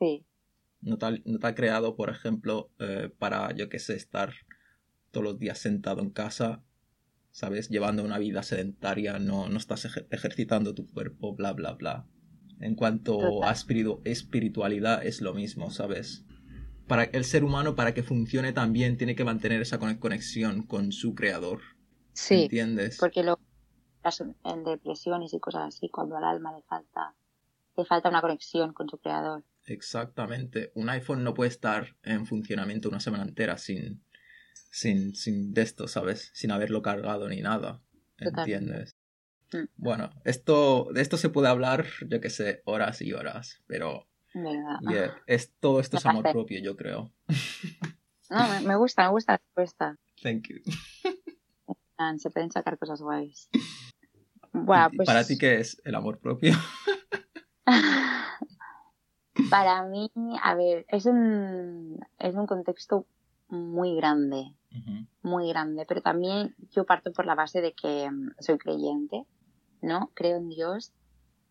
Sí, 0.00 0.24
No 0.80 0.98
te 0.98 1.06
ha, 1.06 1.10
no 1.24 1.38
te 1.38 1.46
ha 1.46 1.54
creado, 1.54 1.94
por 1.94 2.10
ejemplo, 2.10 2.70
eh, 2.80 3.08
para, 3.18 3.52
yo 3.54 3.68
qué 3.68 3.78
sé, 3.78 3.94
estar 3.94 4.32
todos 5.12 5.22
los 5.24 5.38
días 5.38 5.58
sentado 5.58 6.02
en 6.02 6.10
casa, 6.10 6.64
¿sabes? 7.30 7.68
Llevando 7.68 8.02
una 8.04 8.18
vida 8.18 8.42
sedentaria, 8.42 9.18
no, 9.20 9.48
no 9.48 9.58
estás 9.58 9.84
ejer- 9.86 10.06
ejercitando 10.10 10.74
tu 10.74 10.86
cuerpo, 10.88 11.34
bla, 11.36 11.52
bla, 11.52 11.74
bla. 11.74 12.06
En 12.60 12.74
cuanto 12.74 13.16
Total. 13.16 13.48
a 13.48 13.52
espiritu- 13.52 14.00
espiritualidad, 14.04 15.04
es 15.06 15.20
lo 15.20 15.34
mismo, 15.34 15.70
¿sabes? 15.70 16.24
Para 16.88 17.04
el 17.04 17.24
ser 17.24 17.44
humano, 17.44 17.74
para 17.76 17.94
que 17.94 18.02
funcione 18.02 18.52
también, 18.52 18.96
tiene 18.96 19.14
que 19.14 19.24
mantener 19.24 19.62
esa 19.62 19.78
cone- 19.78 19.98
conexión 20.00 20.62
con 20.66 20.90
su 20.90 21.14
creador. 21.14 21.60
Sí, 22.12 22.44
¿Entiendes? 22.44 22.98
porque 22.98 23.22
lo 23.22 23.38
en 24.44 24.64
depresiones 24.64 25.32
y 25.32 25.38
cosas 25.38 25.74
así, 25.74 25.88
cuando 25.88 26.16
al 26.16 26.24
alma 26.24 26.52
le 26.52 26.62
falta, 26.62 27.14
le 27.76 27.84
falta 27.84 28.08
una 28.08 28.20
conexión 28.20 28.72
con 28.72 28.88
su 28.88 28.98
creador. 28.98 29.44
Exactamente. 29.66 30.72
Un 30.74 30.88
iPhone 30.90 31.22
no 31.22 31.34
puede 31.34 31.50
estar 31.50 31.96
en 32.02 32.26
funcionamiento 32.26 32.88
una 32.88 33.00
semana 33.00 33.22
entera 33.22 33.58
sin, 33.58 34.02
sin, 34.70 35.14
sin 35.14 35.54
de 35.54 35.62
esto, 35.62 35.86
¿sabes? 35.86 36.30
Sin 36.34 36.50
haberlo 36.50 36.82
cargado 36.82 37.28
ni 37.28 37.42
nada. 37.42 37.80
¿Entiendes? 38.18 38.96
Mm. 39.52 39.66
Bueno, 39.76 40.10
esto, 40.24 40.88
de 40.92 41.00
esto 41.00 41.16
se 41.16 41.28
puede 41.28 41.48
hablar, 41.48 41.86
yo 42.08 42.20
que 42.20 42.30
sé, 42.30 42.62
horas 42.64 43.02
y 43.02 43.12
horas, 43.12 43.62
pero 43.66 44.08
es, 45.26 45.52
todo 45.60 45.80
esto 45.80 45.98
es 45.98 46.06
amor 46.06 46.30
propio, 46.32 46.60
yo 46.60 46.76
creo. 46.76 47.12
No, 48.30 48.48
me, 48.48 48.60
me 48.62 48.76
gusta, 48.76 49.04
me 49.04 49.10
gusta 49.10 49.32
la 49.32 49.36
respuesta. 49.36 49.98
Thank 50.22 50.48
you. 50.48 50.62
Se 52.18 52.30
pueden 52.30 52.50
sacar 52.50 52.78
cosas 52.78 53.00
guays. 53.00 53.48
Bueno, 54.54 54.90
¿Y 54.92 54.96
pues 54.98 55.06
¿Para 55.06 55.24
ti 55.24 55.38
qué 55.38 55.60
es 55.60 55.80
el 55.82 55.94
amor 55.94 56.18
propio? 56.18 56.52
Para 59.50 59.82
mí, 59.84 60.10
a 60.42 60.54
ver, 60.54 60.84
es 60.88 61.06
un, 61.06 61.98
es 62.18 62.34
un 62.34 62.46
contexto 62.46 63.06
muy 63.48 63.96
grande, 63.96 64.54
muy 65.22 65.48
grande, 65.48 65.86
pero 65.88 66.02
también 66.02 66.54
yo 66.70 66.84
parto 66.84 67.12
por 67.12 67.24
la 67.24 67.34
base 67.34 67.62
de 67.62 67.72
que 67.72 68.10
mm, 68.10 68.32
soy 68.40 68.58
creyente, 68.58 69.24
¿no? 69.80 70.10
Creo 70.14 70.36
en 70.36 70.50
Dios. 70.50 70.92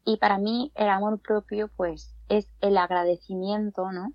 Y 0.06 0.18
para 0.18 0.38
mí 0.38 0.72
el 0.76 0.90
amor 0.90 1.20
propio, 1.20 1.70
pues, 1.76 2.14
es 2.30 2.48
el 2.62 2.78
agradecimiento, 2.78 3.92
¿no? 3.92 4.14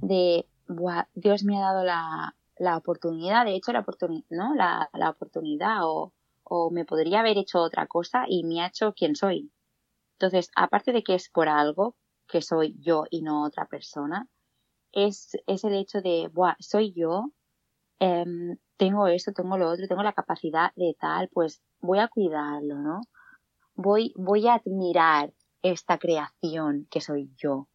De, 0.00 0.46
"Buah, 0.66 1.04
Dios 1.14 1.44
me 1.44 1.58
ha 1.58 1.60
dado 1.60 1.84
la, 1.84 2.34
la 2.56 2.76
oportunidad, 2.76 3.44
de 3.44 3.54
hecho, 3.56 3.72
la 3.72 3.80
oportunidad, 3.80 4.24
¿no? 4.30 4.54
La, 4.54 4.88
la 4.92 5.10
oportunidad, 5.10 5.78
o, 5.82 6.12
o 6.44 6.70
me 6.70 6.84
podría 6.84 7.20
haber 7.20 7.38
hecho 7.38 7.60
otra 7.60 7.86
cosa 7.86 8.24
y 8.28 8.44
me 8.44 8.62
ha 8.62 8.68
hecho 8.68 8.92
quien 8.92 9.16
soy. 9.16 9.50
Entonces, 10.18 10.50
aparte 10.56 10.92
de 10.92 11.02
que 11.02 11.14
es 11.14 11.28
por 11.28 11.48
algo, 11.48 11.96
que 12.28 12.42
soy 12.42 12.76
yo 12.78 13.04
y 13.10 13.22
no 13.22 13.44
otra 13.44 13.66
persona, 13.66 14.28
es, 14.92 15.36
es 15.46 15.64
el 15.64 15.74
hecho 15.74 16.00
de, 16.00 16.28
Buah, 16.32 16.56
soy 16.60 16.92
yo, 16.92 17.32
em, 17.98 18.56
tengo 18.76 19.06
esto, 19.08 19.32
tengo 19.32 19.58
lo 19.58 19.70
otro, 19.70 19.88
tengo 19.88 20.02
la 20.02 20.12
capacidad 20.12 20.72
de 20.76 20.96
tal, 20.98 21.28
pues 21.28 21.62
voy 21.80 21.98
a 21.98 22.08
cuidarlo, 22.08 22.78
¿no? 22.78 23.00
Voy, 23.74 24.12
voy 24.16 24.46
a 24.46 24.54
admirar 24.54 25.32
esta 25.62 25.98
creación 25.98 26.86
que 26.90 27.00
soy 27.00 27.30
yo, 27.36 27.68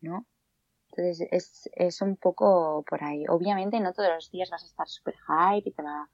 ¿no? 0.00 0.26
Entonces 0.98 1.28
es, 1.30 1.70
es 1.76 2.02
un 2.02 2.16
poco 2.16 2.84
por 2.88 3.04
ahí. 3.04 3.24
Obviamente 3.28 3.78
no 3.78 3.92
todos 3.92 4.10
los 4.14 4.30
días 4.32 4.50
vas 4.50 4.64
a 4.64 4.66
estar 4.66 4.88
super 4.88 5.14
hype 5.14 5.68
y 5.68 5.72
te 5.72 5.82
va 5.82 6.08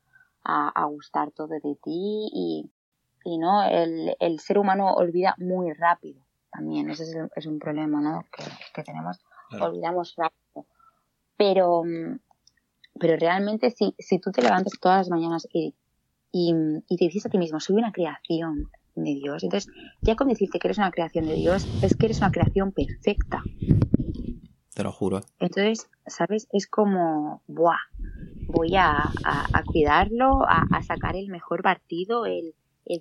a, 0.45 0.69
a 0.69 0.85
gustar 0.85 1.31
todo 1.31 1.49
de 1.49 1.61
ti 1.83 2.29
y, 2.33 2.71
y 3.25 3.38
no, 3.38 3.64
el, 3.64 4.14
el, 4.21 4.41
ser 4.41 4.59
humano 4.59 4.93
olvida 4.93 5.35
muy 5.38 5.73
rápido 5.73 6.23
también. 6.53 6.91
Ese 6.91 7.05
es, 7.05 7.17
es 7.35 7.47
un 7.47 7.59
problema, 7.59 8.00
¿no? 8.03 8.26
Que, 8.31 8.45
que 8.75 8.83
tenemos. 8.83 9.19
Claro. 9.49 9.67
Olvidamos 9.67 10.14
rápido. 10.17 10.67
Pero, 11.38 11.83
pero 13.00 13.17
realmente 13.17 13.71
si, 13.71 13.95
si 13.99 14.19
tú 14.19 14.33
te 14.33 14.43
levantas 14.43 14.75
todas 14.79 14.99
las 14.99 15.09
mañanas 15.09 15.49
y, 15.50 15.75
y, 16.31 16.55
y 16.88 16.97
te 16.99 17.07
dices 17.07 17.25
a 17.25 17.31
ti 17.31 17.38
mismo, 17.38 17.59
soy 17.59 17.76
una 17.76 17.91
creación 17.91 18.71
de 18.97 19.14
Dios, 19.14 19.43
entonces 19.43 19.73
ya 20.03 20.14
con 20.14 20.29
decirte 20.29 20.59
que 20.59 20.69
eres 20.69 20.79
una 20.79 20.91
creación 20.91 21.26
de 21.26 21.35
Dios, 21.35 21.67
es 21.83 21.97
que 21.97 22.07
eres 22.07 22.19
una 22.19 22.31
creación 22.31 22.71
perfecta. 22.71 23.43
Te 24.75 24.83
lo 24.83 24.90
juro. 24.90 25.21
Entonces, 25.38 25.88
¿sabes? 26.07 26.49
Es 26.52 26.66
como, 26.66 27.43
¡buah! 27.47 27.78
Voy 28.49 28.76
a, 28.76 29.11
cuidarlo, 29.66 30.43
a, 30.47 30.83
sacar 30.83 31.16
el 31.16 31.28
mejor 31.28 31.62
partido, 31.62 32.26
el, 32.26 32.54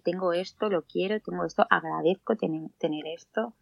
tengo 0.04 0.34
esto, 0.34 0.70
lo 0.70 0.84
quiero, 0.84 1.20
tengo 1.20 1.46
esto, 1.46 1.66
agradezco 1.70 2.36
tener, 2.36 3.08
esto. 3.08 3.54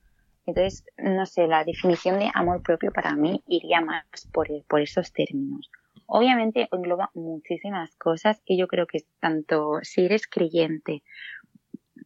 Entonces, 0.45 0.83
no 0.97 1.25
sé, 1.25 1.47
la 1.47 1.63
definición 1.63 2.19
de 2.19 2.29
amor 2.33 2.61
propio 2.61 2.91
para 2.91 3.15
mí 3.15 3.41
iría 3.47 3.81
más 3.81 4.05
por, 4.31 4.49
esos 4.81 5.13
términos. 5.13 5.71
Obviamente 6.05 6.67
engloba 6.71 7.09
muchísimas 7.13 7.95
cosas 7.95 8.41
y 8.45 8.57
yo 8.57 8.67
creo 8.67 8.85
que 8.85 9.05
tanto 9.19 9.79
si 9.83 10.05
eres 10.05 10.27
creyente 10.27 11.01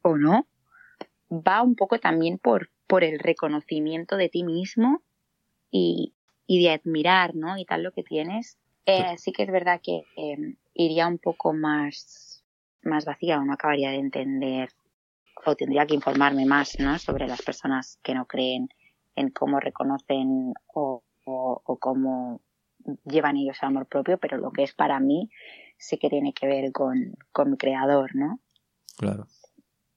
o 0.03 0.17
no, 0.17 0.47
va 1.31 1.63
un 1.63 1.75
poco 1.75 1.99
también 1.99 2.37
por 2.37 2.69
el 3.03 3.19
reconocimiento 3.19 4.15
de 4.15 4.29
ti 4.29 4.43
mismo 4.43 5.01
y, 5.75 6.13
y 6.47 6.63
de 6.63 6.71
admirar, 6.71 7.35
¿no? 7.35 7.57
Y 7.57 7.65
tal 7.65 7.83
lo 7.83 7.91
que 7.91 8.03
tienes. 8.03 8.57
Eh, 8.85 9.17
sí 9.17 9.33
que 9.33 9.43
es 9.43 9.51
verdad 9.51 9.81
que 9.83 10.03
eh, 10.15 10.55
iría 10.73 11.07
un 11.07 11.17
poco 11.17 11.53
más, 11.53 12.43
más 12.81 13.03
vacía 13.03 13.39
o 13.39 13.43
no 13.43 13.53
acabaría 13.53 13.89
de 13.91 13.97
entender 13.97 14.69
o 15.45 15.55
tendría 15.55 15.85
que 15.85 15.95
informarme 15.95 16.45
más, 16.45 16.79
¿no? 16.79 16.97
Sobre 16.97 17.27
las 17.27 17.41
personas 17.41 17.99
que 18.03 18.13
no 18.13 18.25
creen 18.25 18.69
en 19.15 19.31
cómo 19.31 19.59
reconocen 19.59 20.53
o, 20.73 21.03
o, 21.25 21.61
o 21.65 21.77
cómo 21.77 22.39
llevan 23.03 23.35
ellos 23.35 23.57
el 23.61 23.67
amor 23.67 23.87
propio, 23.87 24.17
pero 24.17 24.37
lo 24.37 24.51
que 24.51 24.63
es 24.63 24.73
para 24.73 24.99
mí 24.99 25.29
sí 25.77 25.97
que 25.97 26.09
tiene 26.09 26.33
que 26.33 26.47
ver 26.47 26.71
con, 26.71 27.17
con 27.33 27.51
mi 27.51 27.57
creador, 27.57 28.15
¿no? 28.15 28.39
Claro. 28.97 29.27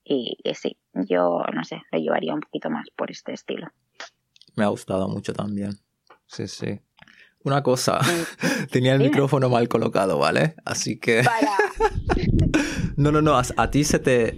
Y, 0.03 0.39
y 0.43 0.55
sí, 0.55 0.77
yo 0.93 1.45
no 1.55 1.63
sé, 1.63 1.83
lo 1.93 1.99
llevaría 2.01 2.35
un 2.35 2.41
poquito 2.41 2.69
más 2.69 2.89
por 2.97 3.11
este 3.11 3.33
estilo. 3.33 3.69
Me 4.59 4.65
ha 4.65 4.69
gustado 4.69 5.09
mucho 5.09 5.33
también. 5.33 5.79
Sí, 6.27 6.49
sí. 6.49 6.81
Una 7.45 7.63
cosa, 7.63 8.01
tenía 8.73 8.93
el 8.95 8.99
Dime. 8.99 9.11
micrófono 9.11 9.49
mal 9.49 9.69
colocado, 9.69 10.19
¿vale? 10.19 10.57
Así 10.65 10.99
que... 10.99 11.23
Para. 11.23 11.49
no, 12.97 13.13
no, 13.13 13.23
no, 13.23 13.39
a, 13.39 13.43
a 13.57 13.71
ti 13.71 13.85
se 13.85 14.01
te, 14.01 14.37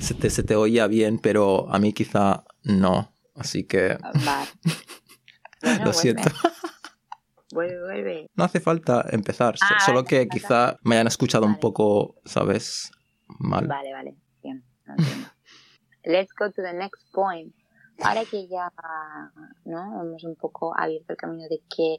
se 0.00 0.14
te, 0.14 0.28
se 0.28 0.42
te 0.42 0.56
oía 0.56 0.88
bien, 0.88 1.20
pero 1.20 1.72
a 1.72 1.78
mí 1.78 1.92
quizá 1.92 2.44
no. 2.64 3.14
Así 3.34 3.64
que... 3.64 3.96
Vale. 4.24 4.48
Bueno, 5.60 5.86
Lo 5.86 5.92
siento. 5.92 6.30
Vuelve, 7.52 7.80
vuelve. 7.82 8.30
No 8.36 8.44
hace 8.44 8.60
falta 8.60 9.04
empezar, 9.10 9.56
Ah, 9.60 9.80
solo 9.84 9.98
vale, 10.04 10.08
que 10.08 10.16
vale. 10.18 10.28
quizá 10.28 10.76
me 10.82 10.94
hayan 10.94 11.08
escuchado 11.08 11.46
un 11.46 11.58
poco, 11.58 12.14
¿sabes? 12.24 12.92
Mal. 13.40 13.66
Vale, 13.66 13.92
vale. 13.92 14.16
Bien. 14.40 14.64
Let's 16.04 16.32
go 16.38 16.46
to 16.52 16.62
the 16.62 16.72
next 16.74 17.02
point. 17.12 17.52
Ahora 18.02 18.22
que 18.30 18.46
ya 18.48 18.72
¿no? 19.64 20.02
hemos 20.02 20.24
un 20.24 20.36
poco 20.36 20.72
abierto 20.78 21.12
el 21.12 21.16
camino 21.16 21.48
de 21.48 21.60
qué, 21.74 21.98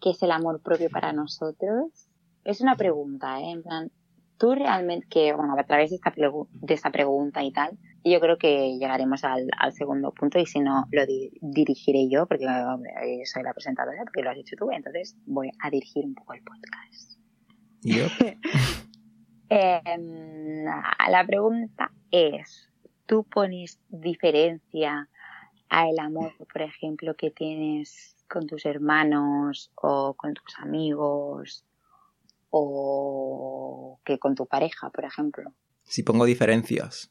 qué 0.00 0.10
es 0.10 0.22
el 0.22 0.30
amor 0.32 0.60
propio 0.62 0.90
para 0.90 1.12
nosotros, 1.12 2.08
es 2.44 2.60
una 2.60 2.76
pregunta, 2.76 3.40
¿eh? 3.40 3.50
En 3.50 3.62
plan, 3.62 3.90
tú 4.38 4.54
realmente, 4.54 5.06
que 5.08 5.32
bueno, 5.32 5.54
a 5.58 5.64
través 5.64 5.90
de 5.90 5.96
esta, 5.96 6.12
de 6.16 6.74
esta 6.74 6.90
pregunta 6.90 7.42
y 7.42 7.52
tal, 7.52 7.78
yo 8.02 8.18
creo 8.20 8.38
que 8.38 8.78
llegaremos 8.78 9.24
al, 9.24 9.46
al 9.58 9.72
segundo 9.72 10.12
punto 10.12 10.38
y 10.38 10.46
si 10.46 10.60
no, 10.60 10.86
lo 10.90 11.04
di- 11.04 11.32
dirigiré 11.42 12.08
yo, 12.08 12.26
porque 12.26 12.46
hombre, 12.46 12.92
soy 13.24 13.42
la 13.42 13.52
presentadora, 13.52 14.02
porque 14.04 14.22
lo 14.22 14.30
has 14.30 14.36
dicho 14.36 14.56
tú, 14.58 14.70
entonces 14.70 15.16
voy 15.26 15.50
a 15.62 15.70
dirigir 15.70 16.04
un 16.06 16.14
poco 16.14 16.34
el 16.34 16.42
podcast. 16.42 17.18
Yep. 17.82 18.10
Eh, 19.52 19.80
la 21.08 21.24
pregunta 21.26 21.90
es, 22.12 22.70
¿tú 23.06 23.24
pones 23.24 23.80
diferencia 23.88 25.08
al 25.70 25.98
amor, 25.98 26.32
por 26.52 26.62
ejemplo, 26.62 27.14
que 27.16 27.30
tienes 27.30 28.14
con 28.28 28.46
tus 28.46 28.66
hermanos 28.66 29.70
o 29.76 30.14
con 30.14 30.34
tus 30.34 30.58
amigos 30.58 31.64
o 32.50 34.00
que 34.04 34.18
con 34.18 34.34
tu 34.34 34.46
pareja, 34.46 34.90
por 34.90 35.04
ejemplo? 35.04 35.52
Si 35.84 36.02
pongo 36.02 36.24
diferencias. 36.24 37.10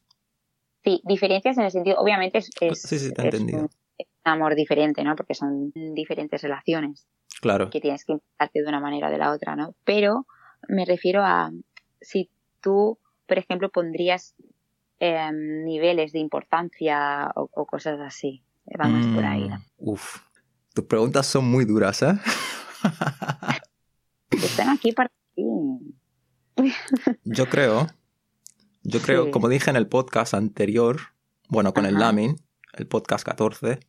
Sí, 0.84 1.00
diferencias 1.04 1.58
en 1.58 1.64
el 1.64 1.70
sentido, 1.70 1.96
obviamente 1.98 2.38
es, 2.38 2.50
es, 2.60 2.82
Sí, 2.82 2.98
sí, 2.98 3.12
te 3.12 3.22
he 3.22 3.28
es 3.28 3.34
entendido. 3.34 3.60
un, 3.62 3.68
es 3.98 4.06
un 4.24 4.32
amor 4.32 4.54
diferente, 4.54 5.02
¿no? 5.04 5.14
Porque 5.16 5.34
son 5.34 5.72
diferentes 5.94 6.42
relaciones. 6.42 7.06
Claro. 7.40 7.70
que 7.70 7.80
tienes 7.80 8.04
que 8.04 8.12
implicarte 8.12 8.60
de 8.60 8.68
una 8.68 8.80
manera 8.80 9.08
o 9.08 9.10
de 9.10 9.16
la 9.16 9.30
otra, 9.32 9.56
¿no? 9.56 9.74
Pero 9.84 10.26
me 10.68 10.84
refiero 10.84 11.22
a 11.24 11.50
si 12.02 12.28
tú, 12.60 12.98
por 13.26 13.38
ejemplo, 13.38 13.70
pondrías 13.70 14.34
eh, 14.98 15.30
niveles 15.32 16.12
de 16.12 16.18
importancia 16.18 17.30
o, 17.34 17.48
o, 17.54 17.64
cosas 17.64 17.98
así. 18.00 18.42
Van 18.78 18.92
más 18.92 19.14
por 19.14 19.24
ahí. 19.24 19.48
¿no? 19.48 19.56
Mm, 19.56 19.62
uf. 19.78 20.18
Tus 20.74 20.84
preguntas 20.84 21.26
son 21.26 21.44
muy 21.50 21.64
duras, 21.64 22.02
¿eh? 22.02 22.18
Están 24.30 24.70
aquí 24.70 24.92
para 24.92 25.10
ti. 25.34 25.42
Yo 27.24 27.48
creo, 27.48 27.86
yo 28.82 29.00
creo, 29.00 29.24
Sí. 29.26 29.30
como 29.30 29.48
dije 29.48 29.70
en 29.70 29.76
el 29.76 29.86
podcast 29.86 30.34
anterior, 30.34 30.98
bueno, 31.48 31.72
con 31.74 31.86
el. 31.86 31.94
Lamin, 31.98 32.36
el 32.74 32.86
podcast 32.86 33.24
14, 33.24 33.80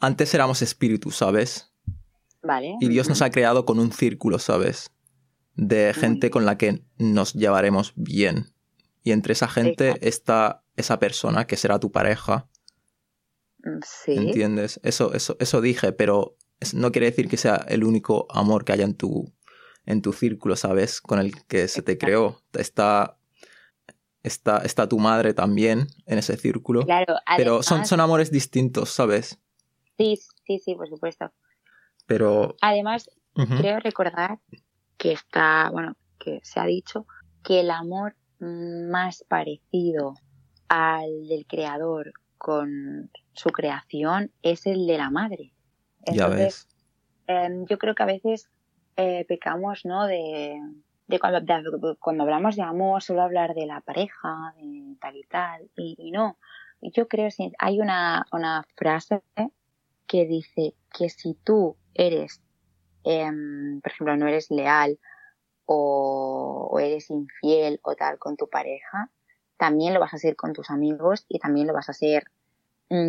antes 0.00 0.32
éramos 0.34 0.62
espíritus, 0.62 1.16
¿sabes? 1.16 1.72
Vale. 2.42 2.76
Y 2.80 2.88
Dios 2.88 3.08
nos 3.08 3.22
ha 3.22 3.30
creado 3.30 3.64
con 3.64 3.78
un 3.78 3.92
círculo, 3.92 4.38
¿sabes? 4.38 4.92
De 5.54 5.92
gente 5.94 6.30
con 6.30 6.44
la 6.46 6.56
que 6.58 6.84
nos 6.98 7.34
llevaremos 7.34 7.92
bien. 7.96 8.54
Y 9.04 9.12
entre 9.12 9.32
esa 9.32 9.48
gente 9.48 9.88
Exacto. 9.88 10.08
está 10.08 10.64
esa 10.76 10.98
persona 10.98 11.46
que 11.46 11.56
será 11.56 11.78
tu 11.80 11.90
pareja, 11.92 12.48
Sí. 13.84 14.12
¿entiendes? 14.16 14.80
Eso, 14.82 15.14
eso, 15.14 15.36
eso 15.38 15.60
dije, 15.60 15.92
pero 15.92 16.36
no 16.74 16.92
quiere 16.92 17.06
decir 17.06 17.28
que 17.28 17.36
sea 17.36 17.56
el 17.68 17.84
único 17.84 18.26
amor 18.30 18.64
que 18.64 18.72
haya 18.72 18.84
en 18.84 18.94
tu, 18.94 19.32
en 19.86 20.02
tu 20.02 20.12
círculo, 20.12 20.56
¿sabes? 20.56 21.00
Con 21.00 21.18
el 21.18 21.32
que 21.46 21.68
se 21.68 21.82
te 21.82 21.92
Exacto. 21.92 22.06
creó. 22.06 22.42
Está, 22.54 23.16
está, 24.22 24.58
está 24.58 24.88
tu 24.88 24.98
madre 24.98 25.34
también 25.34 25.86
en 26.06 26.18
ese 26.18 26.36
círculo. 26.36 26.82
Claro, 26.84 27.14
pero 27.36 27.62
son, 27.62 27.74
además- 27.76 27.88
son 27.88 28.00
amores 28.00 28.30
distintos, 28.30 28.90
¿sabes? 28.90 29.38
Sí, 29.98 30.18
sí, 30.46 30.58
sí, 30.58 30.74
por 30.74 30.88
supuesto. 30.88 31.32
Pero... 32.06 32.56
Además, 32.60 33.10
creo 33.34 33.78
recordar 33.80 34.38
que 34.96 35.12
está, 35.12 35.70
bueno, 35.70 35.96
que 36.18 36.40
se 36.42 36.60
ha 36.60 36.64
dicho 36.66 37.06
que 37.44 37.60
el 37.60 37.70
amor 37.70 38.16
más 38.40 39.24
parecido 39.28 40.14
al 40.68 41.26
del 41.28 41.46
creador 41.46 42.12
con 42.38 43.10
su 43.32 43.50
creación 43.50 44.30
es 44.42 44.66
el 44.66 44.86
de 44.86 44.98
la 44.98 45.10
madre. 45.10 45.52
ya 46.06 46.28
ves. 46.28 46.68
eh, 47.26 47.48
yo 47.68 47.78
creo 47.78 47.94
que 47.94 48.02
a 48.02 48.06
veces 48.06 48.48
eh, 48.96 49.24
pecamos, 49.26 49.84
¿no? 49.84 50.06
De, 50.06 50.60
de 51.06 51.18
cuando, 51.18 51.40
de- 51.40 51.96
cuando 51.98 52.24
hablamos 52.24 52.56
de 52.56 52.62
amor, 52.62 53.02
solo 53.02 53.22
hablar 53.22 53.54
de 53.54 53.66
la 53.66 53.80
pareja, 53.80 54.52
de 54.56 54.96
tal 55.00 55.16
y 55.16 55.24
tal, 55.24 55.70
y, 55.76 55.94
y 55.98 56.10
no. 56.10 56.38
Yo 56.80 57.06
creo 57.08 57.28
que 57.36 57.52
hay 57.58 57.80
una, 57.80 58.26
una 58.32 58.64
frase 58.76 59.22
que 60.06 60.26
dice 60.26 60.74
que 60.92 61.08
si 61.08 61.34
tú 61.34 61.76
eres, 61.94 62.42
em, 63.04 63.80
por 63.80 63.92
ejemplo, 63.92 64.16
no 64.16 64.26
eres 64.26 64.50
leal 64.50 64.98
o, 65.64 66.68
o 66.70 66.78
eres 66.80 67.08
infiel 67.10 67.80
o 67.82 67.94
tal 67.94 68.18
con 68.18 68.36
tu 68.36 68.48
pareja, 68.48 69.10
también 69.56 69.94
lo 69.94 70.00
vas 70.00 70.12
a 70.12 70.16
hacer 70.16 70.34
con 70.36 70.52
tus 70.52 70.70
amigos 70.70 71.24
y 71.28 71.38
también 71.38 71.66
lo 71.68 71.72
vas 71.72 71.88
a 71.88 71.92
hacer 71.92 72.24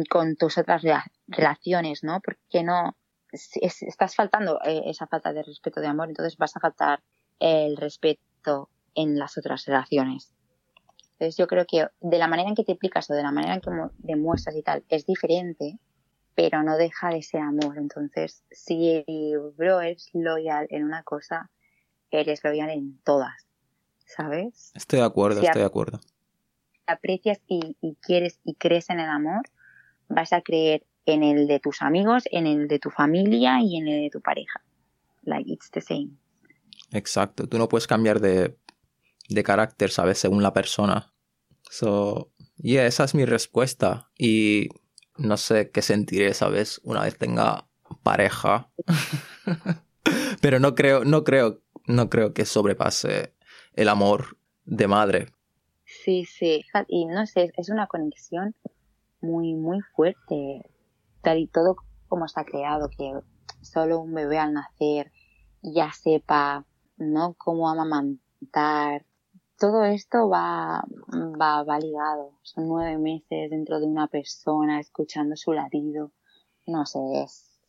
con 0.10 0.36
tus 0.36 0.58
otras 0.58 0.82
rela- 0.84 1.06
relaciones, 1.28 2.04
¿no? 2.04 2.22
Porque 2.22 2.64
no 2.64 2.96
es- 3.32 3.52
es- 3.62 3.84
estás 3.84 4.16
faltando 4.16 4.60
eh, 4.64 4.84
esa 4.86 5.08
falta 5.08 5.34
de 5.34 5.44
respeto 5.44 5.82
de 5.82 5.88
amor, 5.88 6.10
entonces 6.10 6.38
vas 6.38 6.56
a 6.56 6.60
faltar 6.60 7.02
el 7.40 7.78
respeto 7.78 8.70
en 8.96 9.18
las 9.18 9.38
otras 9.38 9.66
relaciones. 9.66 10.34
Entonces 11.14 11.38
yo 11.38 11.48
creo 11.48 11.66
que 11.66 11.88
de 12.02 12.18
la 12.18 12.28
manera 12.28 12.50
en 12.50 12.56
que 12.56 12.64
te 12.64 12.74
explicas 12.74 13.10
o 13.10 13.14
de 13.14 13.24
la 13.24 13.32
manera 13.32 13.56
en 13.56 13.62
que 13.62 13.72
demuestras 14.00 14.56
y 14.56 14.62
tal 14.64 14.84
es 14.90 15.06
diferente, 15.06 15.80
pero 16.36 16.64
no 16.64 16.78
deja 16.78 17.10
de 17.10 17.22
ser 17.22 17.42
amor. 17.42 17.78
Entonces, 17.78 18.44
si 18.52 19.04
bro 19.56 19.82
eres 19.82 20.10
loyal 20.14 20.68
en 20.70 20.84
una 20.84 21.04
cosa, 21.04 21.50
eres 22.12 22.44
loyal 22.44 22.70
en 22.72 23.00
todas, 23.04 23.48
¿sabes? 24.06 24.72
Estoy 24.76 25.00
de 25.00 25.06
acuerdo, 25.06 25.42
estoy 25.50 25.62
de 25.62 25.68
acuerdo. 25.68 26.00
Aprecias 26.86 27.40
y, 27.48 27.78
y 27.82 27.96
quieres 28.02 28.40
y 28.44 28.56
crees 28.56 28.90
en 28.90 29.00
el 29.00 29.10
amor, 29.10 29.44
vas 30.14 30.34
a 30.34 30.42
creer 30.42 30.86
en 31.06 31.24
el 31.24 31.48
de 31.48 31.60
tus 31.60 31.82
amigos, 31.82 32.24
en 32.32 32.48
el 32.48 32.68
de 32.68 32.80
tu 32.80 32.90
familia 32.90 33.60
y 33.62 33.78
en 33.78 33.88
el 33.88 34.02
de 34.04 34.10
tu 34.10 34.22
pareja. 34.22 34.64
Like, 35.24 35.52
it's 35.52 35.70
the 35.72 35.82
same. 35.82 36.12
Exacto, 36.92 37.48
tú 37.48 37.58
no 37.58 37.68
puedes 37.68 37.88
cambiar 37.88 38.20
de, 38.20 38.58
de 39.30 39.44
carácter, 39.44 39.90
¿sabes? 39.90 40.18
Según 40.20 40.44
la 40.44 40.54
persona. 40.54 41.14
So, 41.70 42.32
yeah, 42.58 42.86
esa 42.86 43.04
es 43.04 43.16
mi 43.16 43.26
respuesta. 43.26 44.10
Y 44.18 44.70
no 45.18 45.38
sé 45.38 45.72
qué 45.72 45.82
sentiré, 45.82 46.34
¿sabes? 46.34 46.82
Una 46.84 47.02
vez 47.02 47.18
tenga 47.18 47.68
pareja. 48.04 48.72
Pero 50.42 50.60
no 50.60 50.76
creo, 50.76 51.04
no 51.06 51.24
creo, 51.24 51.62
no 51.88 52.10
creo 52.10 52.34
que 52.34 52.46
sobrepase 52.46 53.34
el 53.74 53.90
amor 53.90 54.38
de 54.66 54.88
madre. 54.88 55.28
Sí, 55.86 56.26
sí. 56.26 56.64
Y 56.88 57.06
no 57.06 57.26
sé, 57.26 57.52
es 57.58 57.70
una 57.70 57.88
conexión 57.88 58.56
muy, 59.24 59.56
muy 59.56 59.80
fuerte. 59.96 60.70
Tal 61.22 61.40
y 61.40 61.48
todo 61.48 61.78
como 62.08 62.26
está 62.26 62.44
creado, 62.44 62.90
que 62.90 63.12
solo 63.62 64.02
un 64.02 64.14
bebé 64.14 64.38
al 64.38 64.54
nacer 64.54 65.12
ya 65.62 65.92
sepa, 65.92 66.66
¿no? 66.98 67.34
Cómo 67.36 67.70
amamantar. 67.70 69.06
Todo 69.58 69.86
esto 69.86 70.28
va, 70.30 70.84
va, 71.42 71.64
va 71.64 71.80
ligado. 71.80 72.38
Son 72.42 72.68
nueve 72.68 72.98
meses 72.98 73.50
dentro 73.50 73.80
de 73.80 73.86
una 73.86 74.08
persona, 74.08 74.80
escuchando 74.80 75.36
su 75.38 75.54
latido. 75.54 76.12
No 76.68 76.86
sé, 76.86 77.00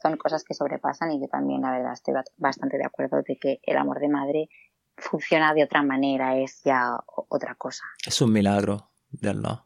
son 0.02 0.16
cosas 0.16 0.44
que 0.44 0.54
sobrepasan 0.54 1.12
y 1.12 1.20
yo 1.20 1.28
también, 1.28 1.62
la 1.62 1.70
verdad, 1.70 1.92
estoy 1.92 2.14
bastante 2.36 2.76
de 2.76 2.84
acuerdo 2.84 3.22
de 3.22 3.38
que 3.38 3.60
el 3.62 3.76
amor 3.76 4.00
de 4.00 4.08
madre 4.08 4.48
funciona 4.96 5.54
de 5.54 5.64
otra 5.64 5.82
manera, 5.82 6.36
es 6.36 6.62
ya 6.64 6.98
otra 7.06 7.54
cosa. 7.54 7.84
Es 8.06 8.20
un 8.20 8.32
milagro 8.32 8.90
de 9.10 9.30
Allah. 9.30 9.64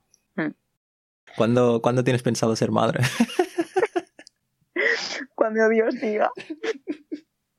Hmm. 1.36 1.80
¿Cuándo, 1.80 2.04
tienes 2.04 2.22
pensado 2.22 2.56
ser 2.56 2.70
madre? 2.70 3.04
Cuando 5.34 5.68
Dios 5.68 5.94
diga. 6.00 6.30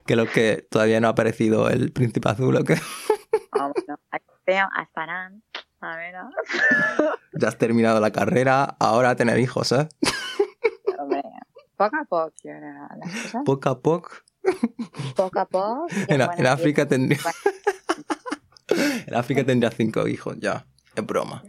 Que 0.05 0.15
lo 0.15 0.27
que 0.27 0.67
todavía 0.69 0.99
no 0.99 1.07
ha 1.07 1.11
aparecido 1.11 1.69
el 1.69 1.91
príncipe 1.91 2.29
azul 2.29 2.55
o 2.55 2.63
qué. 2.63 2.75
Vamos, 3.51 3.75
no. 3.87 3.99
Esperan. 4.81 5.43
A 5.81 5.95
ver. 5.95 6.15
Ya 7.39 7.47
has 7.47 7.57
terminado 7.57 7.99
la 7.99 8.11
carrera, 8.11 8.75
ahora 8.79 9.11
a 9.11 9.15
tener 9.15 9.39
hijos, 9.39 9.71
¿eh? 9.71 9.87
Poco 11.79 11.95
a 11.95 12.03
poco, 12.03 12.33
Poco 13.45 13.69
a 13.69 13.79
poco. 13.79 14.09
Poco 15.15 15.39
a 15.39 15.45
poco. 15.45 15.87
En, 16.09 16.47
África 16.47 16.85
tendría. 16.85 17.21
en 19.07 19.15
África 19.15 19.45
tendría 19.45 19.71
cinco 19.71 20.05
hijos, 20.05 20.35
ya. 20.39 20.65
Es 20.95 21.05
broma. 21.05 21.41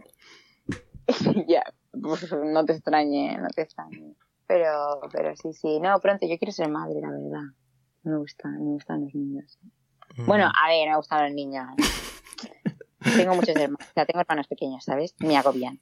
ya, 1.47 1.63
no 2.01 2.65
te 2.65 2.73
extrañe, 2.73 3.37
no 3.37 3.47
te 3.49 3.61
extrañe. 3.61 4.15
Pero, 4.47 4.99
pero 5.11 5.35
sí, 5.35 5.53
sí. 5.53 5.79
No, 5.79 5.99
pronto, 5.99 6.27
yo 6.27 6.37
quiero 6.37 6.51
ser 6.51 6.69
madre, 6.69 6.99
la 7.01 7.09
verdad. 7.09 7.53
Me 8.03 8.17
gusta, 8.17 8.49
me 8.49 8.71
gustan 8.73 9.05
los 9.05 9.15
niños. 9.15 9.59
Mm. 10.17 10.25
Bueno, 10.25 10.45
a 10.45 10.69
ver, 10.69 10.89
me 10.89 10.97
gustan 10.97 11.23
los 11.25 11.33
niños. 11.33 11.67
tengo 13.17 13.35
muchos 13.35 13.55
hermanos, 13.55 13.87
o 13.89 13.93
sea, 13.93 14.05
tengo 14.05 14.19
hermanos 14.19 14.47
pequeños, 14.47 14.83
¿sabes? 14.83 15.15
Me 15.19 15.37
agobian. 15.37 15.79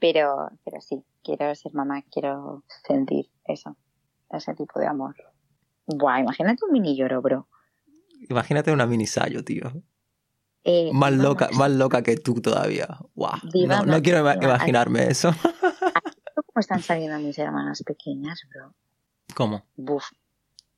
Pero, 0.00 0.50
pero 0.64 0.80
sí, 0.80 1.02
quiero 1.22 1.54
ser 1.54 1.74
mamá, 1.74 2.02
quiero 2.10 2.62
sentir 2.86 3.30
eso, 3.44 3.76
ese 4.30 4.54
tipo 4.54 4.78
de 4.78 4.86
amor. 4.86 5.16
Buah, 5.86 6.20
imagínate 6.20 6.64
un 6.64 6.72
mini 6.72 6.96
lloro, 6.96 7.22
bro. 7.22 7.48
Imagínate 8.28 8.70
una 8.70 8.86
mini 8.86 9.06
sayo, 9.06 9.42
tío. 9.44 9.82
Eh, 10.64 10.90
más 10.92 11.12
loca, 11.12 11.48
más 11.52 11.70
loca 11.70 12.02
que 12.02 12.16
tú 12.16 12.40
todavía. 12.40 12.98
Wow. 13.14 13.30
no, 13.66 13.84
no 13.84 14.02
quiero 14.02 14.20
imaginarme 14.20 15.08
eso. 15.08 15.32
¿Cómo 16.34 16.60
están 16.60 16.82
saliendo 16.82 17.18
mis 17.18 17.38
hermanas 17.38 17.82
pequeñas, 17.84 18.40
bro? 18.52 18.74
¿Cómo? 19.34 19.64
Buf. 19.76 20.04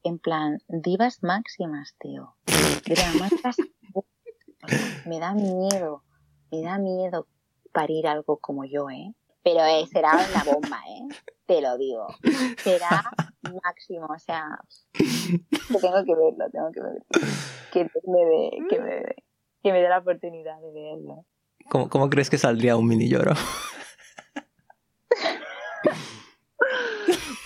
En 0.02 0.18
plan, 0.18 0.58
divas 0.68 1.22
máximas, 1.22 1.94
tío. 1.98 2.34
me 5.06 5.18
da 5.18 5.34
miedo, 5.34 6.04
me 6.50 6.62
da 6.62 6.78
miedo 6.78 7.26
parir 7.72 8.06
algo 8.06 8.38
como 8.38 8.64
yo, 8.64 8.88
¿eh? 8.90 9.14
Pero 9.42 9.64
eh, 9.64 9.86
será 9.90 10.12
una 10.12 10.44
bomba, 10.44 10.80
¿eh? 10.88 11.08
Te 11.46 11.60
lo 11.60 11.76
digo. 11.78 12.06
Será 12.58 13.10
máximo, 13.64 14.06
o 14.06 14.18
sea, 14.18 14.58
tengo 14.92 16.04
que 16.04 16.14
verlo, 16.14 16.50
tengo 16.52 16.70
que 16.72 16.80
verlo. 16.80 17.04
Que 17.72 17.84
me 17.84 18.24
dé, 18.24 18.50
que 18.68 18.80
me 18.80 18.90
dé, 18.90 19.16
que 19.62 19.72
me 19.72 19.80
dé 19.80 19.88
la 19.88 19.98
oportunidad 19.98 20.60
de 20.60 20.72
verlo. 20.72 21.26
¿Cómo, 21.68 21.88
cómo 21.88 22.10
crees 22.10 22.30
que 22.30 22.38
saldría 22.38 22.76
un 22.76 22.86
mini 22.86 23.08
lloro? 23.08 23.34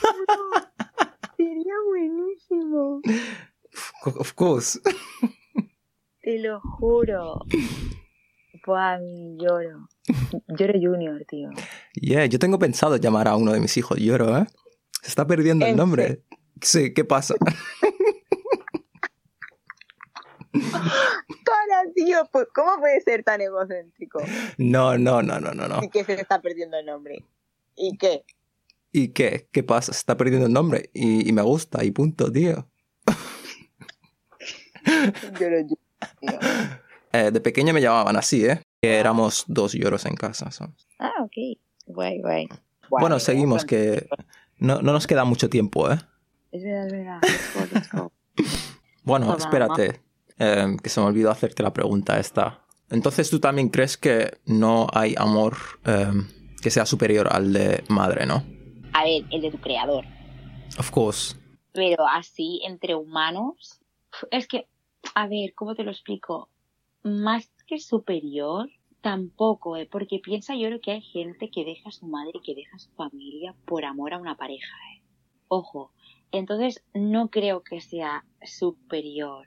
Sería 1.37 1.75
buenísimo. 1.89 3.01
Of 4.05 4.33
course. 4.35 4.81
Te 6.23 6.39
lo 6.39 6.61
juro. 6.61 7.41
Buah, 8.67 8.99
lloro. 9.39 9.89
Lloro 10.49 10.75
Junior, 10.81 11.25
tío. 11.29 11.51
Yeah, 11.95 12.27
yo 12.27 12.39
tengo 12.39 12.59
pensado 12.59 12.97
llamar 12.97 13.29
a 13.29 13.37
uno 13.37 13.53
de 13.53 13.61
mis 13.61 13.77
hijos 13.77 13.99
Lloro, 13.99 14.39
¿eh? 14.39 14.47
Se 15.03 15.09
está 15.09 15.27
perdiendo 15.27 15.67
el 15.67 15.77
nombre. 15.77 16.23
Sí, 16.63 16.95
¿qué 16.95 17.05
pasa? 17.05 17.35
Para, 21.45 21.93
tío, 21.95 22.29
pues, 22.33 22.47
¿cómo 22.55 22.79
puede 22.79 23.01
ser 23.01 23.23
tan 23.23 23.41
egocéntrico? 23.41 24.21
No, 24.59 24.97
no, 24.99 25.23
no, 25.23 25.41
no, 25.41 25.53
no, 25.53 25.69
no. 25.69 25.83
Y 25.83 25.89
que 25.91 26.05
se 26.05 26.15
está 26.15 26.41
perdiendo 26.41 26.79
el 26.79 26.87
nombre. 26.87 27.25
¿Y 27.77 27.97
qué? 27.97 28.25
¿Y 28.93 29.09
qué? 29.09 29.49
¿Qué 29.51 29.63
pasa? 29.63 29.93
Se 29.93 29.99
está 29.99 30.17
perdiendo 30.17 30.47
el 30.47 30.53
nombre 30.53 30.91
y, 30.95 31.33
me 31.33 31.43
gusta 31.43 31.85
y 31.85 31.91
punto, 31.91 32.31
tío. 32.31 32.67
Tío. 35.39 35.49
Eh, 37.15 37.31
de 37.31 37.41
pequeño 37.41 37.73
me 37.73 37.81
llamaban 37.81 38.17
así, 38.17 38.45
¿eh? 38.45 38.61
Que 38.83 38.99
éramos 38.99 39.45
dos 39.47 39.73
lloros 39.73 40.05
en 40.05 40.17
casa. 40.17 40.51
Ah, 40.99 41.13
ok. 41.23 41.61
Guay, 41.87 42.21
guay. 42.21 42.49
Bueno, 42.91 43.21
seguimos, 43.21 43.65
que 43.65 44.09
no, 44.59 44.83
nos 44.83 45.07
queda 45.07 45.25
mucho 45.25 45.49
tiempo, 45.49 45.93
¿eh? 45.93 45.99
Es 46.51 46.65
verdad, 46.65 47.21
es 47.23 47.73
verdad. 47.73 48.11
bueno, 49.05 49.37
espérate, 49.37 50.01
em, 50.39 50.77
que 50.79 50.89
se 50.89 51.01
me 51.01 51.07
olvidó 51.07 51.31
hacerte 51.31 51.63
la 51.63 51.73
pregunta 51.73 52.19
esta. 52.19 52.65
Entonces, 52.91 53.31
¿tú 53.31 53.41
también 53.41 53.69
crees 53.69 53.97
que 53.97 54.39
no 54.47 54.87
hay 54.93 55.15
amor 55.17 55.57
em, 55.85 56.29
que 56.63 56.71
sea 56.71 56.87
superior 56.87 57.29
al 57.33 57.53
de 57.53 57.85
madre, 57.89 58.27
no? 58.27 58.45
A 58.93 59.05
ver, 59.05 59.25
el 59.31 59.41
de 59.41 59.51
tu 59.51 59.59
creador. 59.59 60.05
Of 60.79 60.91
course. 60.91 61.37
Pero 61.73 62.07
así, 62.07 62.61
entre 62.65 62.95
humanos, 62.95 63.81
es 64.31 64.47
que, 64.47 64.69
a 65.15 65.27
ver, 65.27 65.55
¿cómo 65.55 65.75
te 65.75 65.83
lo 65.83 65.91
explico? 65.91 66.49
más 67.05 67.53
que 67.67 67.79
superior, 67.79 68.71
tampoco, 69.03 69.77
¿eh? 69.77 69.87
porque 69.91 70.19
piensa 70.19 70.57
yo 70.57 70.67
creo 70.67 70.81
que 70.81 70.93
hay 70.93 71.03
gente 71.03 71.51
que 71.51 71.65
deja 71.65 71.91
a 71.91 71.93
su 71.93 72.07
madre 72.07 72.33
y 72.35 72.41
que 72.41 72.55
deja 72.55 72.75
a 72.77 72.79
su 72.79 72.91
familia 72.93 73.55
por 73.67 73.85
amor 73.85 74.15
a 74.15 74.19
una 74.19 74.37
pareja. 74.37 74.75
¿eh? 74.95 75.03
Ojo, 75.49 75.93
entonces 76.33 76.83
no 76.95 77.29
creo 77.29 77.63
que 77.63 77.81
sea 77.83 78.25
superior. 78.43 79.47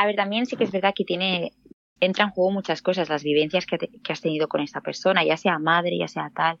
A 0.00 0.06
ver, 0.06 0.16
también 0.16 0.46
sí 0.46 0.56
que 0.56 0.64
es 0.64 0.70
verdad 0.70 0.94
que 0.96 1.04
tiene 1.04 1.52
entra 2.00 2.24
en 2.24 2.30
juego 2.30 2.50
muchas 2.50 2.80
cosas, 2.80 3.10
las 3.10 3.22
vivencias 3.22 3.66
que, 3.66 3.76
que, 3.76 4.12
has 4.14 4.22
tenido 4.22 4.48
con 4.48 4.62
esta 4.62 4.80
persona, 4.80 5.22
ya 5.22 5.36
sea 5.36 5.58
madre, 5.58 5.98
ya 5.98 6.08
sea 6.08 6.32
tal. 6.34 6.56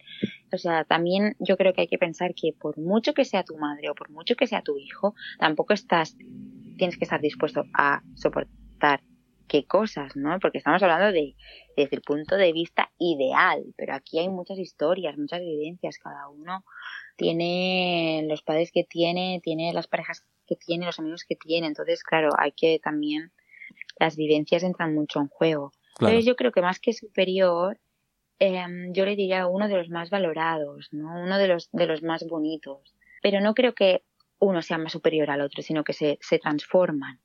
O 0.52 0.58
sea, 0.58 0.84
también 0.84 1.36
yo 1.38 1.56
creo 1.56 1.72
que 1.72 1.80
hay 1.80 1.86
que 1.88 1.96
pensar 1.96 2.34
que 2.34 2.52
por 2.52 2.76
mucho 2.76 3.14
que 3.14 3.24
sea 3.24 3.42
tu 3.42 3.56
madre 3.56 3.88
o 3.88 3.94
por 3.94 4.10
mucho 4.10 4.34
que 4.34 4.46
sea 4.46 4.60
tu 4.60 4.76
hijo, 4.76 5.14
tampoco 5.38 5.72
estás, 5.72 6.18
tienes 6.76 6.98
que 6.98 7.04
estar 7.04 7.22
dispuesto 7.22 7.64
a 7.72 8.02
soportar 8.14 9.00
qué 9.50 9.66
cosas, 9.66 10.14
¿no? 10.14 10.38
Porque 10.38 10.58
estamos 10.58 10.80
hablando 10.80 11.10
de 11.10 11.34
desde 11.76 11.96
el 11.96 12.02
punto 12.02 12.36
de 12.36 12.52
vista 12.52 12.92
ideal, 12.98 13.64
pero 13.76 13.94
aquí 13.94 14.20
hay 14.20 14.28
muchas 14.28 14.58
historias, 14.58 15.18
muchas 15.18 15.40
vivencias, 15.40 15.98
cada 15.98 16.28
uno 16.28 16.64
tiene 17.16 18.24
los 18.28 18.42
padres 18.42 18.70
que 18.72 18.84
tiene, 18.84 19.40
tiene 19.42 19.72
las 19.72 19.88
parejas 19.88 20.24
que 20.46 20.54
tiene, 20.54 20.86
los 20.86 21.00
amigos 21.00 21.24
que 21.28 21.34
tiene, 21.34 21.66
entonces 21.66 22.04
claro, 22.04 22.30
hay 22.38 22.52
que 22.52 22.78
también 22.78 23.32
las 23.98 24.16
vivencias 24.16 24.62
entran 24.62 24.94
mucho 24.94 25.18
en 25.18 25.26
juego. 25.26 25.72
Entonces 25.98 26.24
yo 26.24 26.36
creo 26.36 26.52
que 26.52 26.62
más 26.62 26.78
que 26.78 26.92
superior, 26.92 27.80
em, 28.38 28.92
yo 28.92 29.04
le 29.04 29.16
diría 29.16 29.48
uno 29.48 29.66
de 29.66 29.76
los 29.76 29.90
más 29.90 30.10
valorados, 30.10 30.88
¿no? 30.92 31.08
Uno 31.20 31.38
de 31.38 31.48
los 31.48 31.68
de 31.72 31.86
los 31.86 32.02
más 32.04 32.24
bonitos, 32.24 32.94
pero 33.20 33.40
no 33.40 33.54
creo 33.54 33.74
que 33.74 34.04
uno 34.38 34.62
sea 34.62 34.78
más 34.78 34.92
superior 34.92 35.28
al 35.28 35.40
otro, 35.40 35.60
sino 35.62 35.82
que 35.82 35.92
se, 35.92 36.18
se 36.20 36.38
transforman 36.38 37.20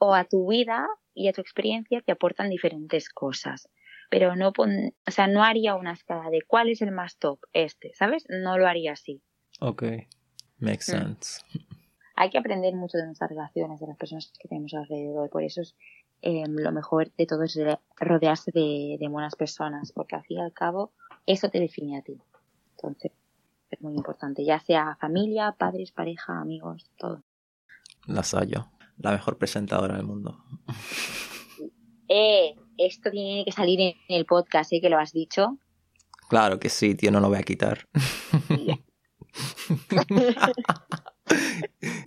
o 0.00 0.14
a 0.14 0.24
tu 0.24 0.48
vida 0.50 0.88
y 1.18 1.28
a 1.28 1.32
tu 1.32 1.40
experiencia 1.40 2.00
te 2.00 2.12
aportan 2.12 2.48
diferentes 2.50 3.08
cosas. 3.10 3.68
pero 4.10 4.34
no 4.36 4.54
pon, 4.54 4.94
o 5.06 5.10
sea, 5.10 5.26
no 5.26 5.44
haría 5.44 5.74
una 5.74 5.92
escala 5.92 6.30
de 6.30 6.40
cuál 6.46 6.70
es 6.70 6.80
el 6.80 6.92
más 6.92 7.18
top, 7.18 7.40
este, 7.52 7.92
¿sabes? 7.94 8.24
No 8.30 8.56
lo 8.56 8.66
haría 8.66 8.92
así. 8.92 9.20
Ok, 9.60 9.82
makes 10.60 10.86
Mm. 10.88 10.96
sense. 10.98 11.42
Hay 12.16 12.30
que 12.30 12.38
aprender 12.38 12.74
mucho 12.74 12.96
de 12.96 13.04
nuestras 13.04 13.28
relaciones, 13.28 13.78
de 13.80 13.86
las 13.86 13.98
personas 13.98 14.32
que 14.40 14.48
tenemos 14.48 14.72
alrededor, 14.72 15.28
por 15.28 15.42
eso 15.42 15.60
es 15.60 15.76
eh, 16.22 16.44
lo 16.48 16.72
mejor 16.72 17.12
de 17.18 17.26
todo 17.26 17.42
es 17.44 17.56
rodearse 18.00 18.50
de, 18.50 18.96
de 18.98 19.08
buenas 19.08 19.36
personas, 19.36 19.92
porque 19.92 20.16
al 20.16 20.24
fin 20.24 20.38
y 20.38 20.40
al 20.40 20.54
cabo 20.54 20.92
eso 21.26 21.50
te 21.50 21.60
define 21.60 21.98
a 21.98 22.02
ti. 22.02 22.18
Entonces, 22.76 23.12
es 23.70 23.80
muy 23.82 23.94
importante, 23.94 24.42
ya 24.42 24.58
sea 24.58 24.96
familia, 24.98 25.54
padres, 25.58 25.92
pareja, 25.92 26.40
amigos, 26.40 26.90
todo. 26.96 27.22
La 28.06 28.22
Sayo, 28.22 28.68
la 28.98 29.12
mejor 29.12 29.38
presentadora 29.38 29.96
del 29.96 30.06
mundo. 30.06 30.44
Eh, 32.08 32.54
esto 32.76 33.10
tiene 33.10 33.44
que 33.44 33.52
salir 33.52 33.80
en 33.80 33.94
el 34.08 34.24
podcast, 34.24 34.72
¿eh? 34.72 34.80
Que 34.80 34.88
lo 34.88 34.98
has 34.98 35.12
dicho. 35.12 35.58
Claro 36.28 36.58
que 36.58 36.68
sí, 36.68 36.94
tío, 36.94 37.10
no 37.10 37.20
lo 37.20 37.28
voy 37.28 37.38
a 37.38 37.42
quitar. 37.42 37.88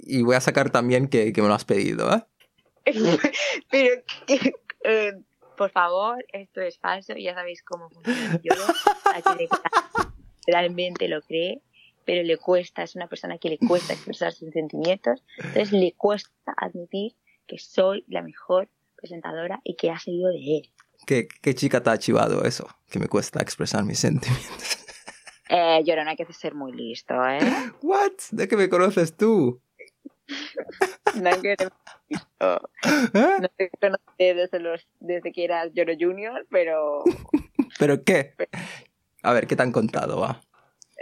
y 0.04 0.22
voy 0.22 0.36
a 0.36 0.42
sacar 0.42 0.70
también 0.70 1.08
que, 1.08 1.34
que 1.34 1.42
me 1.42 1.48
lo 1.48 1.54
has 1.54 1.66
pedido, 1.66 2.14
¿eh? 2.14 2.24
Pero, 3.72 4.04
que, 4.28 4.54
eh, 4.84 5.14
por 5.58 5.72
favor, 5.72 6.26
esto 6.34 6.62
es 6.62 6.80
falso. 6.80 7.14
Ya 7.16 7.34
sabéis 7.36 7.64
cómo 7.64 7.90
funciona 7.90 8.40
yodo. 8.44 8.66
Aquí 9.14 9.48
realmente 10.48 11.08
lo 11.08 11.22
cree, 11.22 11.62
pero 12.06 12.24
le 12.24 12.38
cuesta. 12.38 12.84
Es 12.84 12.96
una 12.96 13.08
persona 13.08 13.38
que 13.38 13.50
le 13.50 13.58
cuesta 13.58 13.94
expresar 13.94 14.34
sus 14.34 14.52
sentimientos. 14.52 15.24
Entonces 15.38 15.72
le 15.72 15.94
cuesta 15.94 16.54
admitir 16.58 17.16
que 17.48 17.58
soy 17.58 18.04
la 18.08 18.22
mejor 18.22 18.70
presentadora 18.96 19.60
y 19.64 19.76
que 19.76 19.90
ha 19.92 20.00
salido 20.00 20.30
de 20.30 20.58
él. 20.58 20.70
¿Qué, 21.06 21.28
qué 21.42 21.56
chica 21.56 21.82
te 21.82 21.90
ha 21.90 21.98
chivado 21.98 22.44
eso? 22.46 22.68
Que 22.90 23.00
me 23.00 23.08
cuesta 23.08 23.42
expresar 23.42 23.84
mis 23.84 24.00
sentimientos. 24.00 24.78
Eh, 25.54 25.84
Lloro, 25.84 26.06
no 26.06 26.12
hay 26.12 26.16
que 26.16 26.26
ser 26.32 26.56
muy 26.56 26.72
listo, 26.72 27.14
¿eh? 27.28 27.40
¿What? 27.82 28.14
¿De 28.32 28.48
qué 28.48 28.56
me 28.56 28.70
conoces 28.70 29.18
tú? 29.18 29.62
No 31.16 31.42
que 31.42 31.58
listo. 32.08 32.70
¿Eh? 33.14 33.38
No 33.42 33.50
te 33.58 33.70
conocí 33.70 34.00
desde, 34.18 34.60
los, 34.62 34.88
desde 35.02 35.34
que 35.34 35.44
eras 35.44 35.74
Lloro 35.74 35.92
Junior, 36.00 36.48
pero 36.50 37.04
¿Pero 37.80 38.04
qué? 38.04 38.36
A 39.24 39.34
ver, 39.34 39.48
¿qué 39.48 39.56
te 39.56 39.64
han 39.64 39.72
contado, 39.72 40.20
va? 40.20 40.42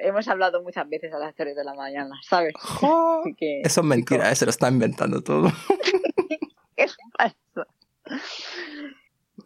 Hemos 0.02 0.28
hablado 0.28 0.62
muchas 0.64 0.88
veces 0.90 1.14
a 1.14 1.20
las 1.20 1.36
3 1.36 1.56
de 1.56 1.64
la 1.64 1.74
mañana, 1.74 2.16
¿sabes? 2.24 2.54
Que, 3.38 3.62
Eso 3.62 3.82
es 3.82 3.88
mentira, 3.88 4.32
¿eh? 4.32 4.36
se 4.36 4.46
lo 4.46 4.52
está 4.52 4.70
inventando 4.70 5.22
todo. 5.22 5.50
¿qué 6.76 6.86
pasa? 7.18 7.36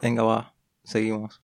Venga, 0.01 0.23
va, 0.23 0.55
seguimos. 0.83 1.41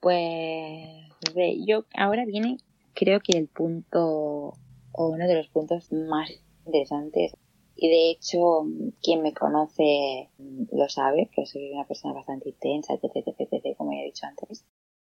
Pues, 0.00 0.86
ve, 1.34 1.58
yo 1.66 1.84
ahora 1.94 2.24
viene, 2.24 2.58
creo 2.94 3.20
que 3.20 3.36
el 3.36 3.48
punto, 3.48 4.54
o 4.92 5.08
uno 5.08 5.26
de 5.26 5.34
los 5.34 5.48
puntos 5.48 5.92
más 5.92 6.30
interesantes, 6.66 7.32
y 7.76 7.88
de 7.88 8.10
hecho, 8.10 8.64
quien 9.02 9.22
me 9.22 9.32
conoce 9.32 10.28
lo 10.38 10.88
sabe, 10.88 11.30
que 11.34 11.46
soy 11.46 11.70
una 11.72 11.86
persona 11.86 12.14
bastante 12.14 12.50
intensa, 12.50 12.94
etc, 12.94 13.26
etc, 13.26 13.40
etc, 13.40 13.76
como 13.76 13.92
ya 13.92 14.00
he 14.00 14.04
dicho 14.04 14.26
antes. 14.26 14.66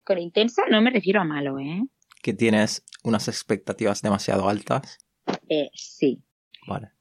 Con 0.05 0.19
intensa 0.19 0.63
no 0.71 0.81
me 0.81 0.91
refiero 0.91 1.21
a 1.21 1.25
malo, 1.25 1.59
¿eh? 1.59 1.83
Que 2.23 2.33
tienes 2.33 2.85
unas 3.05 3.29
expectativas 3.29 4.01
demasiado 4.01 4.49
altas. 4.49 4.99
Eh, 5.49 5.71
sí. 5.75 6.23
Vale. 6.67 6.93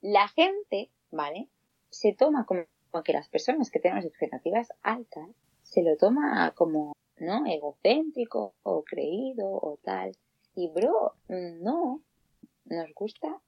La 0.00 0.28
gente, 0.28 0.90
¿vale? 1.10 1.48
Se 1.90 2.12
toma 2.14 2.46
como 2.46 2.64
que 3.04 3.12
las 3.12 3.28
personas 3.28 3.70
que 3.70 3.78
tenemos 3.78 4.04
expectativas 4.04 4.68
altas, 4.82 5.28
se 5.62 5.82
lo 5.82 5.96
toma 5.96 6.52
como, 6.56 6.92
¿no? 7.18 7.44
Egocéntrico 7.46 8.54
o 8.62 8.84
creído 8.84 9.46
o 9.48 9.78
tal. 9.82 10.16
Y 10.54 10.68
bro, 10.68 11.14
no. 11.28 12.02
Nos 12.64 12.94
gusta 12.94 13.40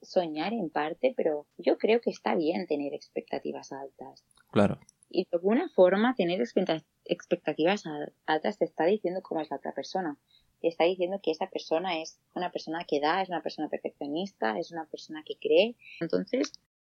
soñar 0.00 0.52
en 0.54 0.70
parte, 0.70 1.12
pero 1.16 1.46
yo 1.58 1.76
creo 1.78 2.00
que 2.00 2.10
está 2.10 2.34
bien 2.34 2.66
tener 2.66 2.94
expectativas 2.94 3.72
altas. 3.72 4.24
Claro. 4.50 4.78
Y 5.10 5.24
de 5.24 5.28
alguna 5.32 5.68
forma 5.68 6.14
tener 6.14 6.40
expecta- 6.40 6.82
expectativas 7.04 7.84
al- 7.86 8.14
altas 8.26 8.56
te 8.58 8.64
está 8.64 8.84
diciendo 8.86 9.20
cómo 9.22 9.42
es 9.42 9.50
la 9.50 9.56
otra 9.58 9.72
persona. 9.72 10.16
Está 10.62 10.84
diciendo 10.84 11.20
que 11.22 11.30
esa 11.30 11.48
persona 11.48 12.00
es 12.00 12.18
una 12.34 12.50
persona 12.52 12.84
que 12.86 13.00
da, 13.00 13.22
es 13.22 13.28
una 13.28 13.42
persona 13.42 13.68
perfeccionista, 13.68 14.58
es 14.58 14.70
una 14.70 14.86
persona 14.86 15.22
que 15.26 15.36
cree. 15.36 15.76
Entonces, 16.00 16.52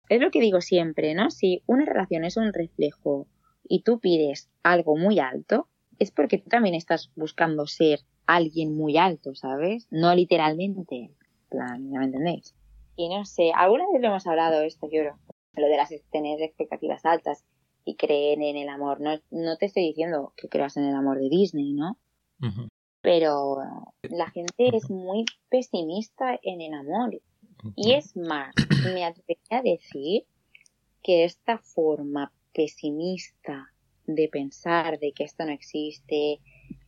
es 0.10 0.21
lo 0.21 0.32
que 0.32 0.39
digo 0.39 0.62
siempre, 0.62 1.13
¿no? 1.13 1.32
Si 1.32 1.63
una 1.65 1.86
relación 1.86 2.23
es 2.25 2.38
un 2.38 2.54
reflejo 2.54 3.28
y 3.63 3.82
tú 3.82 3.99
pides 3.99 4.49
algo 4.63 4.95
muy 4.95 5.19
alto, 5.19 5.67
es 5.99 6.12
porque 6.12 6.38
tú 6.38 6.49
también 6.49 6.75
estás 6.75 7.12
buscando 7.15 7.67
ser 7.67 7.99
alguien 8.25 8.75
muy 8.75 8.97
alto, 8.97 9.36
¿sabes? 9.36 9.88
No 9.91 10.13
literalmente. 10.13 10.95
En 10.95 11.15
plan, 11.49 11.91
¿ya 11.91 11.99
me 11.99 12.06
entendéis? 12.06 12.56
Y 12.95 13.10
no 13.10 13.25
sé, 13.25 13.51
alguna 13.54 13.86
vez 13.91 14.01
lo 14.01 14.08
hemos 14.08 14.28
hablado 14.28 14.62
esto, 14.62 14.88
lloro. 14.89 15.17
Lo 15.56 15.67
de 15.67 15.78
las 15.78 15.93
tener 16.12 16.41
expectativas 16.41 17.06
altas 17.06 17.45
y 17.86 17.95
creer 17.95 18.39
en 18.41 18.58
el 18.58 18.69
amor. 18.69 18.99
No, 18.99 19.19
no 19.32 19.58
te 19.58 19.67
estoy 19.67 19.84
diciendo 19.84 20.34
que 20.36 20.49
creas 20.49 20.75
en 20.78 20.86
el 20.86 20.95
amor 20.95 21.19
de 21.19 21.30
Disney, 21.30 21.73
¿no? 21.73 21.97
Ujú. 22.41 22.67
Pero 23.06 23.58
la 24.02 24.32
gente 24.32 24.76
es 24.76 24.89
muy 24.89 25.26
pesimista 25.48 26.39
en 26.41 26.60
el 26.60 26.74
amor. 26.74 27.22
Y 27.76 27.94
es 27.94 28.18
más, 28.18 28.56
me 28.84 29.06
atrevería 29.06 29.60
a 29.60 29.62
decir 29.62 30.24
que 31.04 31.24
esta 31.24 31.60
forma 31.60 32.34
pesimista 32.52 33.72
de 34.08 34.28
pensar 34.28 34.98
de 34.98 35.12
que 35.12 35.24
esto 35.24 35.46
no 35.46 35.52
existe, 35.52 36.39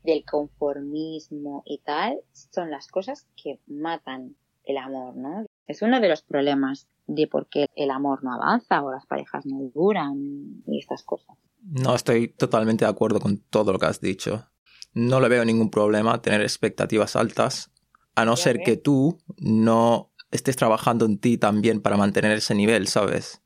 del 0.03 0.25
conformismo 0.25 1.61
y 1.67 1.81
tal, 1.85 2.19
son 2.33 2.71
las 2.71 2.87
cosas 2.87 3.27
que 3.35 3.59
matan 3.67 4.35
el 4.63 4.77
amor, 4.77 5.15
¿no? 5.15 5.45
Es 5.67 5.83
uno 5.83 5.99
de 5.99 6.09
los 6.09 6.23
problemas 6.23 6.87
de 7.05 7.27
por 7.27 7.47
qué 7.47 7.67
el 7.75 7.91
amor 7.91 8.23
no 8.23 8.33
avanza 8.33 8.83
o 8.83 8.91
las 8.91 9.05
parejas 9.05 9.45
no 9.45 9.69
duran 9.71 10.63
y 10.65 10.79
estas 10.79 11.03
cosas. 11.03 11.37
No 11.61 11.93
estoy 11.93 12.29
totalmente 12.29 12.85
de 12.85 12.91
acuerdo 12.91 13.19
con 13.19 13.37
todo 13.37 13.71
lo 13.71 13.77
que 13.77 13.85
has 13.85 14.01
dicho. 14.01 14.47
No 14.93 15.19
le 15.19 15.29
veo 15.29 15.45
ningún 15.45 15.69
problema 15.69 16.21
tener 16.21 16.41
expectativas 16.41 17.15
altas, 17.15 17.71
a 18.15 18.25
no 18.25 18.35
ser 18.35 18.61
que 18.63 18.77
tú 18.77 19.19
no 19.37 20.11
estés 20.31 20.55
trabajando 20.55 21.05
en 21.05 21.19
ti 21.19 21.37
también 21.37 21.81
para 21.81 21.97
mantener 21.97 22.31
ese 22.31 22.55
nivel, 22.55 22.87
¿sabes? 22.87 23.41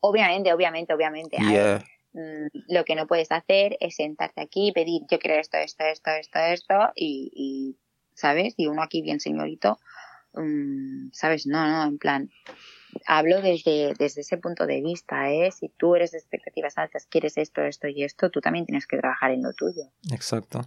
Obviamente, 0.00 0.52
obviamente, 0.52 0.94
obviamente. 0.94 1.36
Ver, 1.40 1.84
mm, 2.12 2.72
lo 2.72 2.84
que 2.84 2.94
no 2.94 3.06
puedes 3.06 3.32
hacer 3.32 3.76
es 3.80 3.96
sentarte 3.96 4.40
aquí 4.40 4.68
y 4.68 4.72
pedir 4.72 5.02
yo 5.10 5.18
quiero 5.18 5.40
esto, 5.40 5.56
esto, 5.56 5.84
esto, 5.84 6.10
esto, 6.10 6.38
esto 6.38 6.74
y, 6.94 7.30
y, 7.34 7.76
¿sabes? 8.14 8.54
Y 8.56 8.66
uno 8.66 8.82
aquí 8.82 9.02
bien 9.02 9.18
señorito, 9.18 9.78
mm, 10.34 11.08
¿sabes? 11.12 11.46
No, 11.46 11.66
no, 11.66 11.84
en 11.84 11.98
plan, 11.98 12.30
hablo 13.06 13.40
desde, 13.40 13.94
desde 13.98 14.22
ese 14.22 14.38
punto 14.38 14.66
de 14.66 14.80
vista, 14.82 15.30
¿eh? 15.30 15.50
Si 15.50 15.68
tú 15.68 15.94
eres 15.94 16.12
de 16.12 16.18
expectativas 16.18 16.78
altas, 16.78 17.06
quieres 17.06 17.36
esto, 17.36 17.62
esto 17.62 17.88
y 17.88 18.04
esto, 18.04 18.30
tú 18.30 18.40
también 18.40 18.66
tienes 18.66 18.86
que 18.86 18.98
trabajar 18.98 19.30
en 19.30 19.42
lo 19.42 19.52
tuyo. 19.52 19.84
exacto. 20.12 20.62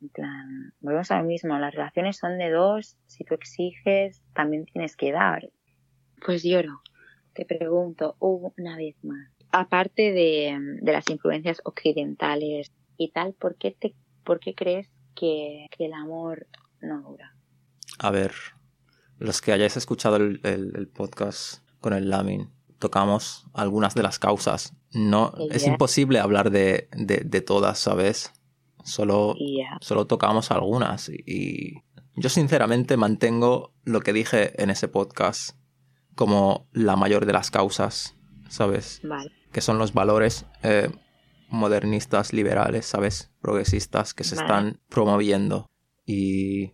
En 0.00 0.10
plan, 0.10 0.72
volvemos 0.80 1.10
a 1.10 1.18
lo 1.18 1.24
mismo, 1.24 1.58
las 1.58 1.74
relaciones 1.74 2.16
son 2.16 2.38
de 2.38 2.50
dos, 2.50 2.96
si 3.06 3.24
tú 3.24 3.34
exiges, 3.34 4.22
también 4.32 4.64
tienes 4.66 4.96
que 4.96 5.10
dar. 5.10 5.50
Pues 6.24 6.44
lloro, 6.44 6.82
te 7.32 7.44
pregunto 7.44 8.16
una 8.20 8.76
vez 8.76 8.94
más, 9.02 9.28
aparte 9.50 10.12
de, 10.12 10.56
de 10.80 10.92
las 10.92 11.08
influencias 11.10 11.60
occidentales 11.64 12.72
y 12.96 13.10
tal, 13.10 13.34
¿por 13.34 13.56
qué, 13.56 13.72
te, 13.72 13.94
por 14.24 14.38
qué 14.38 14.54
crees 14.54 14.88
que, 15.16 15.66
que 15.76 15.86
el 15.86 15.92
amor 15.94 16.46
no 16.80 17.02
dura? 17.02 17.34
A 17.98 18.10
ver, 18.10 18.32
los 19.18 19.40
que 19.40 19.52
hayáis 19.52 19.76
escuchado 19.76 20.16
el, 20.16 20.40
el- 20.44 20.72
el 20.76 20.88
podcast 20.88 21.62
con 21.80 21.92
el 21.92 22.10
Lamin, 22.10 22.50
tocamos 22.78 23.46
algunas 23.54 23.94
de 23.94 24.02
las 24.02 24.18
causas. 24.18 24.74
No, 24.92 25.34
es 25.50 25.66
imposible 25.66 26.18
hablar 26.20 26.50
de, 26.50 26.88
de, 26.96 27.18
de 27.24 27.40
todas, 27.40 27.78
¿sabes? 27.78 28.32
Solo, 28.84 29.34
solo 29.80 30.06
tocamos 30.06 30.50
algunas. 30.50 31.08
Y 31.10 31.82
yo 32.16 32.28
sinceramente 32.30 32.96
mantengo 32.96 33.74
lo 33.84 34.00
que 34.00 34.12
dije 34.12 34.60
en 34.62 34.70
ese 34.70 34.88
podcast 34.88 35.56
como 36.14 36.68
la 36.72 36.96
mayor 36.96 37.26
de 37.26 37.32
las 37.32 37.50
causas, 37.50 38.16
¿sabes? 38.48 39.00
vale. 39.04 39.30
que 39.52 39.60
son 39.60 39.78
los 39.78 39.92
valores 39.92 40.46
eh, 40.62 40.90
modernistas, 41.50 42.32
liberales, 42.32 42.86
¿sabes? 42.86 43.30
Progresistas 43.40 44.14
que 44.14 44.24
se 44.24 44.36
Vale. 44.36 44.46
están 44.46 44.80
promoviendo. 44.88 45.66
Y, 46.06 46.72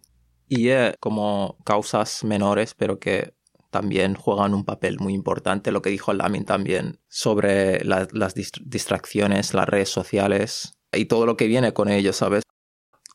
y 0.57 0.71
eh, 0.71 0.95
como 1.01 1.57
causas 1.65 2.25
menores, 2.25 2.75
pero 2.75 2.99
que 2.99 3.35
también 3.71 4.15
juegan 4.15 4.55
un 4.55 4.65
papel 4.65 4.99
muy 5.01 5.15
importante, 5.15 5.73
lo 5.73 5.83
que 5.83 5.91
dijo 5.91 6.13
Lamin 6.13 6.45
también 6.45 7.01
sobre 7.09 7.85
la- 7.85 8.07
las 8.13 8.37
dist- 8.37 8.63
distracciones, 8.65 9.53
las 9.55 9.69
redes 9.69 9.89
sociales 9.89 10.79
y 10.93 11.07
todo 11.07 11.27
lo 11.27 11.37
que 11.37 11.47
viene 11.49 11.73
con 11.73 11.89
ello, 11.89 12.13
¿sabes? 12.13 12.43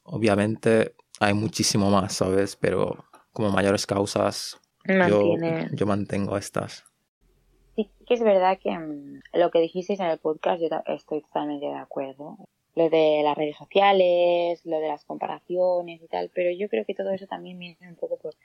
Obviamente 0.03 0.95
hay 1.19 1.33
muchísimo 1.33 1.89
más, 1.89 2.13
¿sabes? 2.13 2.55
Pero 2.55 3.05
como 3.31 3.51
mayores 3.51 3.85
causas, 3.85 4.59
yo, 5.07 5.85
mantengo 5.85 6.35
estas. 6.37 6.83
Sí 7.75 7.89
que 8.07 8.15
es 8.15 8.21
verdad 8.23 8.57
que 8.61 8.71
mm, 8.77 9.21
lo 9.33 9.51
que 9.51 9.59
dijisteis 9.61 9.99
en 9.99 10.07
el 10.07 10.17
podcast 10.17 10.61
yo 10.61 10.67
estoy 10.87 11.21
totalmente 11.21 11.67
de 11.67 11.75
acuerdo. 11.77 12.37
Lo 12.75 12.89
de 12.89 13.21
las 13.23 13.37
redes 13.37 13.57
sociales, 13.57 14.65
lo 14.65 14.79
de 14.79 14.87
las 14.87 15.05
comparaciones 15.05 16.01
y 16.01 16.07
tal, 16.07 16.31
pero 16.33 16.51
yo 16.51 16.69
creo 16.69 16.85
que 16.85 16.95
todo 16.95 17.11
eso 17.11 17.27
también 17.27 17.59
viene 17.59 17.77
un 17.81 17.95
poco 17.95 18.17
por 18.17 18.35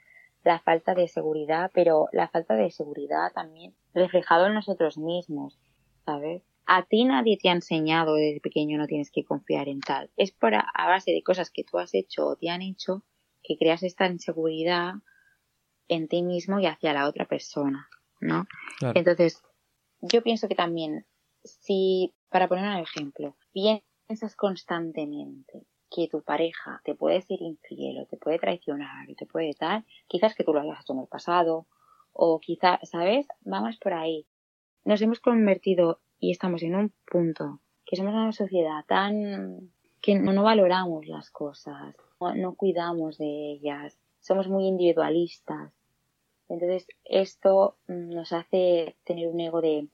la 0.43 0.59
falta 0.59 0.93
de 0.93 1.07
seguridad, 1.07 1.71
pero 1.73 2.07
la 2.11 2.27
falta 2.27 2.55
de 2.55 2.69
seguridad 2.69 3.31
también 3.33 3.75
reflejado 3.93 4.47
en 4.47 4.53
nosotros 4.53 4.97
mismos, 4.97 5.59
¿sabes? 6.05 6.43
A 6.67 6.83
ti 6.83 7.05
nadie 7.05 7.37
te 7.37 7.49
ha 7.49 7.53
enseñado 7.53 8.15
desde 8.15 8.39
pequeño 8.39 8.77
no 8.77 8.87
tienes 8.87 9.11
que 9.11 9.23
confiar 9.23 9.67
en 9.69 9.81
tal. 9.81 10.09
Es 10.17 10.31
por 10.31 10.53
a, 10.55 10.65
base 10.75 11.11
de 11.11 11.23
cosas 11.23 11.49
que 11.51 11.63
tú 11.63 11.77
has 11.77 11.93
hecho 11.93 12.27
o 12.27 12.35
te 12.35 12.49
han 12.49 12.61
hecho 12.61 13.03
que 13.43 13.57
creas 13.57 13.83
esta 13.83 14.07
inseguridad 14.07 14.93
en 15.87 16.07
ti 16.07 16.23
mismo 16.23 16.59
y 16.59 16.65
hacia 16.65 16.93
la 16.93 17.07
otra 17.07 17.25
persona, 17.25 17.87
¿no? 18.19 18.45
Entonces, 18.81 19.43
yo 20.01 20.23
pienso 20.23 20.47
que 20.47 20.55
también, 20.55 21.05
si, 21.43 22.13
para 22.29 22.47
poner 22.47 22.65
un 22.65 22.77
ejemplo, 22.77 23.35
piensas 24.07 24.35
constantemente 24.35 25.65
que 25.89 26.07
tu 26.07 26.21
pareja 26.21 26.81
te 26.83 26.95
puede 26.95 27.21
ser 27.21 27.41
infiel 27.41 27.99
o 27.99 28.05
te 28.05 28.17
puede 28.17 28.39
traicionar 28.39 29.09
o 29.09 29.15
te 29.15 29.25
puede 29.25 29.53
tal, 29.53 29.85
quizás 30.07 30.35
que 30.35 30.43
tú 30.43 30.53
lo 30.53 30.61
hayas 30.61 30.81
hecho 30.81 30.93
en 30.93 30.99
el 30.99 31.07
pasado 31.07 31.67
o 32.11 32.39
quizás, 32.39 32.79
¿sabes? 32.89 33.27
Vamos 33.41 33.77
por 33.77 33.93
ahí. 33.93 34.25
Nos 34.83 35.01
hemos 35.01 35.19
convertido 35.19 35.99
y 36.19 36.31
estamos 36.31 36.63
en 36.63 36.75
un 36.75 36.93
punto 37.09 37.59
que 37.85 37.95
somos 37.95 38.13
una 38.13 38.31
sociedad 38.31 38.83
tan 38.87 39.71
que 40.01 40.15
no, 40.15 40.43
valoramos 40.43 41.07
las 41.07 41.31
cosas, 41.31 41.95
no 42.19 42.55
cuidamos 42.55 43.17
de 43.17 43.51
ellas, 43.53 43.97
somos 44.19 44.47
muy 44.47 44.65
individualistas 44.67 45.71
entonces, 46.47 46.87
esto 47.03 47.77
mm, 47.87 48.09
nos 48.09 48.31
hace 48.31 48.95
tener 49.03 49.27
un 49.27 49.39
ego 49.39 49.61
de 49.61 49.87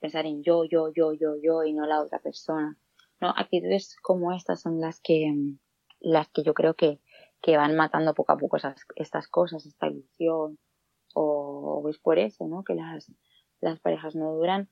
pensar 0.00 0.26
en 0.26 0.42
yo, 0.42 0.64
yo, 0.64 0.90
yo, 0.92 1.12
yo, 1.12 1.36
yo 1.36 1.64
y 1.64 1.72
no 1.72 1.86
la 1.86 2.00
otra 2.00 2.18
persona. 2.18 2.76
¿No? 3.20 3.30
Actitudes 3.36 3.96
como 4.02 4.32
estas 4.32 4.60
son 4.60 4.80
las 4.80 5.00
que, 5.00 5.30
mm, 5.30 5.58
las 6.00 6.28
que 6.28 6.42
yo 6.42 6.54
creo 6.54 6.74
que, 6.74 7.00
que 7.42 7.56
van 7.56 7.76
matando 7.76 8.14
poco 8.14 8.32
a 8.32 8.38
poco 8.38 8.56
esas, 8.56 8.84
estas 8.96 9.28
cosas, 9.28 9.66
esta 9.66 9.88
ilusión. 9.88 10.58
O, 11.14 11.84
es 11.88 11.98
por 11.98 12.18
eso, 12.18 12.46
¿no? 12.46 12.64
Que 12.64 12.74
las, 12.74 13.12
las 13.60 13.80
parejas 13.80 14.14
no 14.14 14.34
duran. 14.34 14.68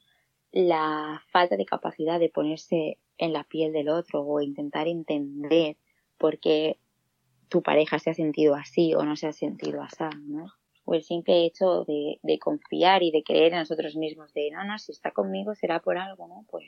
La 0.52 1.22
falta 1.32 1.56
de 1.56 1.66
capacidad 1.66 2.20
de 2.20 2.28
ponerse 2.28 2.98
en 3.18 3.32
la 3.32 3.44
piel 3.44 3.72
del 3.72 3.88
otro 3.88 4.22
o 4.22 4.40
intentar 4.40 4.86
entender 4.88 5.76
por 6.18 6.38
qué 6.38 6.78
tu 7.48 7.62
pareja 7.62 7.98
se 7.98 8.10
ha 8.10 8.14
sentido 8.14 8.54
así 8.54 8.94
o 8.94 9.02
no 9.04 9.16
se 9.16 9.26
ha 9.26 9.32
sentido 9.32 9.82
así, 9.82 10.04
¿no? 10.26 10.46
o 10.86 10.94
el 10.94 11.02
simple 11.02 11.44
hecho 11.44 11.84
de, 11.84 12.20
de, 12.22 12.38
confiar 12.38 13.02
y 13.02 13.10
de 13.10 13.24
creer 13.24 13.52
en 13.52 13.58
nosotros 13.58 13.96
mismos, 13.96 14.32
de 14.32 14.50
no, 14.52 14.64
no, 14.64 14.78
si 14.78 14.92
está 14.92 15.10
conmigo 15.10 15.54
será 15.54 15.80
por 15.80 15.98
algo, 15.98 16.28
¿no? 16.28 16.46
Pues, 16.48 16.64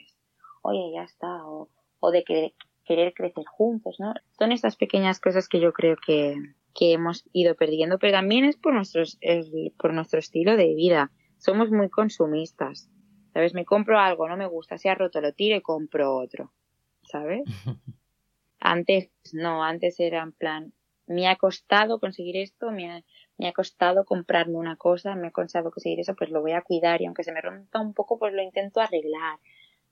oye, 0.61 0.91
ya 0.93 1.03
está, 1.03 1.45
o, 1.45 1.69
o 1.99 2.11
de 2.11 2.23
que, 2.23 2.53
querer 2.89 3.13
crecer 3.13 3.45
juntos, 3.45 3.97
¿no? 3.99 4.15
Son 4.37 4.51
estas 4.51 4.75
pequeñas 4.75 5.19
cosas 5.19 5.47
que 5.47 5.59
yo 5.59 5.73
creo 5.73 5.95
que, 5.95 6.35
que 6.73 6.93
hemos 6.93 7.23
ido 7.33 7.55
perdiendo, 7.55 7.99
pero 7.99 8.13
también 8.13 8.45
es 8.45 8.57
por, 8.57 8.73
nuestros, 8.73 9.19
el, 9.21 9.73
por 9.77 9.93
nuestro 9.93 10.17
estilo 10.17 10.57
de 10.57 10.73
vida. 10.73 11.11
Somos 11.37 11.69
muy 11.69 11.89
consumistas, 11.89 12.89
¿sabes? 13.31 13.53
Me 13.53 13.63
compro 13.63 13.99
algo, 13.99 14.27
no 14.27 14.37
me 14.37 14.47
gusta, 14.47 14.79
se 14.79 14.89
ha 14.89 14.95
roto, 14.95 15.21
lo 15.21 15.33
tiro 15.33 15.55
y 15.55 15.61
compro 15.61 16.15
otro, 16.15 16.51
¿sabes? 17.03 17.43
Antes, 18.59 19.11
no, 19.31 19.63
antes 19.63 20.01
era 20.01 20.21
en 20.21 20.33
plan, 20.33 20.73
me 21.07 21.29
ha 21.29 21.37
costado 21.37 22.01
conseguir 22.01 22.35
esto, 22.35 22.71
me 22.71 22.91
ha, 22.91 23.03
me 23.37 23.47
ha 23.47 23.53
costado 23.53 24.03
comprarme 24.03 24.57
una 24.57 24.75
cosa, 24.75 25.15
me 25.15 25.27
ha 25.27 25.31
costado 25.31 25.71
conseguir 25.71 26.01
eso, 26.01 26.13
pues 26.13 26.29
lo 26.29 26.41
voy 26.41 26.51
a 26.51 26.61
cuidar 26.61 27.01
y 27.01 27.05
aunque 27.05 27.23
se 27.23 27.31
me 27.31 27.39
rompa 27.39 27.79
un 27.79 27.93
poco, 27.93 28.19
pues 28.19 28.33
lo 28.33 28.41
intento 28.41 28.81
arreglar, 28.81 29.39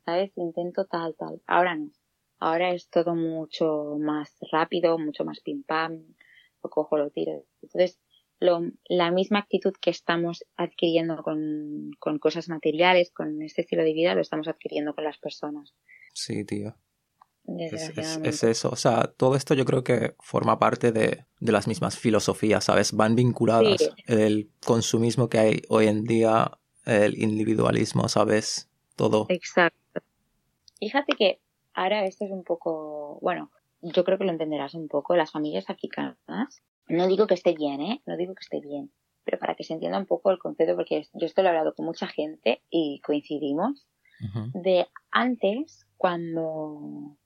¿sabes? 0.08 0.32
Intento 0.38 0.86
tal, 0.86 1.16
tal. 1.20 1.42
Ahora 1.46 1.76
no. 1.76 1.92
Ahora 2.40 2.74
es 2.74 2.90
todo 2.90 3.14
mucho 3.14 3.98
más 4.00 4.38
rápido, 4.52 4.98
mucho 4.98 5.26
más 5.26 5.42
pim 5.42 5.64
pam, 5.64 6.16
lo 6.64 6.70
cojo, 6.70 6.98
lo 6.98 7.10
tiro. 7.10 7.44
Entonces, 7.62 8.00
lo, 8.40 8.62
la 8.88 9.12
misma 9.12 9.40
actitud 9.40 9.74
que 9.82 9.90
estamos 9.90 10.46
adquiriendo 10.56 11.22
con, 11.24 11.92
con 12.00 12.20
cosas 12.20 12.48
materiales, 12.48 13.12
con 13.12 13.42
este 13.42 13.64
estilo 13.64 13.84
de 13.84 13.94
vida, 13.94 14.16
lo 14.16 14.22
estamos 14.22 14.48
adquiriendo 14.48 14.94
con 14.96 15.04
las 15.04 15.18
personas. 15.18 15.74
Sí, 16.14 16.46
tío. 16.46 16.76
Es, 17.60 18.44
eso, 18.44 18.70
o 18.70 18.76
sea, 18.76 19.14
todo 19.16 19.36
esto 19.36 19.54
yo 19.54 19.64
creo 19.64 19.82
que 19.82 20.16
forma 20.20 20.60
parte 20.60 20.92
de, 20.92 21.26
las 21.40 21.68
mismas 21.68 21.98
filosofías, 21.98 22.66
¿sabes? 22.66 22.92
Van 22.92 23.16
vinculadas. 23.16 23.90
El 24.06 24.52
consumismo 24.66 25.30
que 25.30 25.40
hay 25.40 25.62
hoy 25.70 25.88
en 25.88 26.04
día, 26.04 26.52
el 26.86 27.18
individualismo, 27.18 28.10
¿sabes? 28.10 28.70
Todo. 28.96 29.28
Exacto. 29.30 29.87
Fíjate 30.80 31.16
que 31.16 31.40
ahora 31.74 32.06
esto 32.06 32.26
es 32.26 32.32
un 32.32 32.44
poco, 32.44 33.20
bueno, 33.22 33.52
yo 33.82 34.04
creo 34.04 34.18
que 34.18 34.26
lo 34.26 34.32
entenderás 34.32 34.74
un 34.74 34.88
poco, 34.88 35.16
las 35.16 35.32
familias 35.32 35.70
africanas. 35.70 36.62
No 36.88 37.08
digo 37.08 37.28
que 37.28 37.34
esté 37.34 37.54
bien, 37.54 37.82
¿eh? 37.82 38.02
No 38.06 38.18
digo 38.18 38.34
que 38.34 38.42
esté 38.42 38.60
bien, 38.60 38.92
pero 39.24 39.40
para 39.40 39.56
que 39.56 39.64
se 39.64 39.74
entienda 39.74 39.98
un 39.98 40.06
poco 40.06 40.32
el 40.32 40.40
concepto, 40.40 40.76
porque 40.76 41.08
yo 41.14 41.26
esto 41.26 41.42
lo 41.42 41.48
he 41.48 41.52
hablado 41.52 41.74
con 41.74 41.86
mucha 41.86 42.08
gente 42.08 42.62
y 42.70 43.02
coincidimos, 43.02 43.88
de 44.54 44.88
antes, 45.12 45.86
cuando 45.96 47.18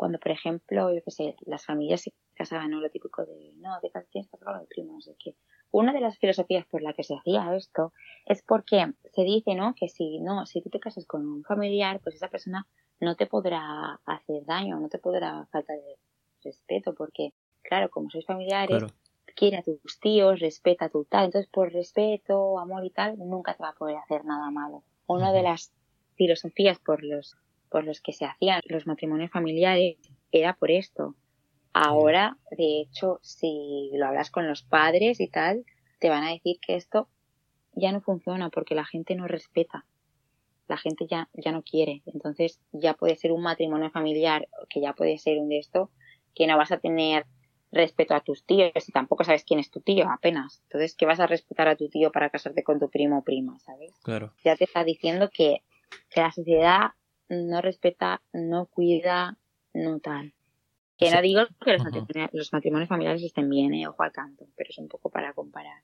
cuando, 0.00 0.18
por 0.18 0.32
ejemplo, 0.32 0.94
yo 0.94 1.02
qué 1.04 1.10
sé, 1.10 1.36
las 1.44 1.66
familias 1.66 2.00
se 2.00 2.14
casaban, 2.32 2.70
¿no? 2.70 2.80
Lo 2.80 2.88
típico 2.88 3.22
de, 3.26 3.52
no, 3.56 3.78
de 3.82 3.90
tienes 4.10 4.30
que 4.30 4.38
de 4.38 4.66
primos, 4.66 5.04
de 5.04 5.14
que 5.22 5.36
una 5.70 5.92
de 5.92 6.00
las 6.00 6.16
filosofías 6.16 6.64
por 6.64 6.80
la 6.80 6.94
que 6.94 7.04
se 7.04 7.14
hacía 7.14 7.54
esto 7.54 7.92
es 8.24 8.42
porque 8.42 8.94
se 9.12 9.22
dice, 9.24 9.54
¿no? 9.54 9.74
Que 9.74 9.90
si 9.90 10.20
no, 10.20 10.46
si 10.46 10.62
tú 10.62 10.70
te 10.70 10.80
casas 10.80 11.04
con 11.04 11.28
un 11.28 11.44
familiar, 11.44 12.00
pues 12.02 12.14
esa 12.14 12.28
persona 12.28 12.66
no 13.00 13.16
te 13.16 13.26
podrá 13.26 14.00
hacer 14.04 14.44
daño, 14.44 14.78
no 14.78 14.88
te 14.88 14.98
podrá 14.98 15.46
faltar 15.50 15.76
de 15.76 15.96
respeto, 16.44 16.94
porque, 16.94 17.32
claro, 17.62 17.90
como 17.90 18.10
sois 18.10 18.26
familiares, 18.26 18.84
quiere 19.34 19.58
a 19.58 19.62
tus 19.62 19.98
tíos, 20.00 20.40
respeta 20.40 20.86
a 20.86 20.88
tu 20.90 21.04
tal, 21.04 21.26
entonces 21.26 21.50
por 21.50 21.72
respeto, 21.72 22.58
amor 22.58 22.84
y 22.84 22.90
tal, 22.90 23.18
nunca 23.18 23.54
te 23.54 23.62
va 23.62 23.70
a 23.70 23.74
poder 23.74 23.96
hacer 23.96 24.24
nada 24.24 24.50
malo. 24.50 24.84
Una 25.06 25.32
de 25.32 25.42
las 25.42 25.72
filosofías 26.14 26.78
por 26.78 27.02
los 27.02 27.36
por 27.70 27.84
los 27.84 28.00
que 28.00 28.12
se 28.12 28.24
hacían 28.24 28.60
los 28.66 28.86
matrimonios 28.86 29.30
familiares 29.30 29.96
era 30.32 30.54
por 30.54 30.70
esto. 30.70 31.14
Ahora, 31.72 32.36
de 32.50 32.80
hecho, 32.80 33.20
si 33.22 33.90
lo 33.94 34.06
hablas 34.06 34.30
con 34.30 34.48
los 34.48 34.62
padres 34.64 35.20
y 35.20 35.28
tal, 35.28 35.64
te 36.00 36.10
van 36.10 36.24
a 36.24 36.32
decir 36.32 36.58
que 36.60 36.74
esto 36.74 37.08
ya 37.72 37.92
no 37.92 38.00
funciona 38.00 38.50
porque 38.50 38.74
la 38.74 38.84
gente 38.84 39.14
no 39.14 39.28
respeta. 39.28 39.86
La 40.70 40.76
gente 40.76 41.06
ya, 41.08 41.28
ya 41.32 41.50
no 41.50 41.62
quiere. 41.62 42.02
Entonces 42.06 42.60
ya 42.70 42.94
puede 42.94 43.16
ser 43.16 43.32
un 43.32 43.42
matrimonio 43.42 43.90
familiar, 43.90 44.48
que 44.68 44.80
ya 44.80 44.92
puede 44.92 45.18
ser 45.18 45.38
un 45.38 45.48
de 45.48 45.58
esto, 45.58 45.90
que 46.34 46.46
no 46.46 46.56
vas 46.56 46.70
a 46.70 46.78
tener 46.78 47.26
respeto 47.72 48.14
a 48.14 48.20
tus 48.20 48.44
tíos 48.44 48.88
y 48.88 48.92
tampoco 48.92 49.24
sabes 49.24 49.44
quién 49.44 49.58
es 49.58 49.70
tu 49.70 49.80
tío 49.80 50.08
apenas. 50.08 50.62
Entonces, 50.68 50.94
¿qué 50.94 51.06
vas 51.06 51.18
a 51.18 51.26
respetar 51.26 51.66
a 51.66 51.74
tu 51.74 51.88
tío 51.88 52.12
para 52.12 52.30
casarte 52.30 52.62
con 52.62 52.78
tu 52.78 52.88
primo 52.88 53.18
o 53.18 53.24
prima, 53.24 53.58
sabes? 53.58 53.92
Claro. 54.04 54.32
Ya 54.44 54.54
te 54.54 54.64
está 54.64 54.84
diciendo 54.84 55.28
que, 55.32 55.62
que 56.08 56.20
la 56.20 56.30
sociedad 56.30 56.90
no 57.28 57.60
respeta, 57.60 58.22
no 58.32 58.66
cuida, 58.66 59.38
no 59.74 59.98
tal. 59.98 60.34
Que 60.96 61.10
no 61.10 61.20
digo 61.20 61.46
que 61.64 61.72
los, 61.72 62.52
matrimonios, 62.52 62.88
familiares 62.88 63.22
estén 63.24 63.48
bien, 63.48 63.74
eh, 63.74 63.88
ojo 63.88 64.02
al 64.04 64.12
canto, 64.12 64.46
pero 64.54 64.70
es 64.70 64.78
un 64.78 64.86
poco 64.86 65.10
para 65.10 65.32
comparar. 65.32 65.82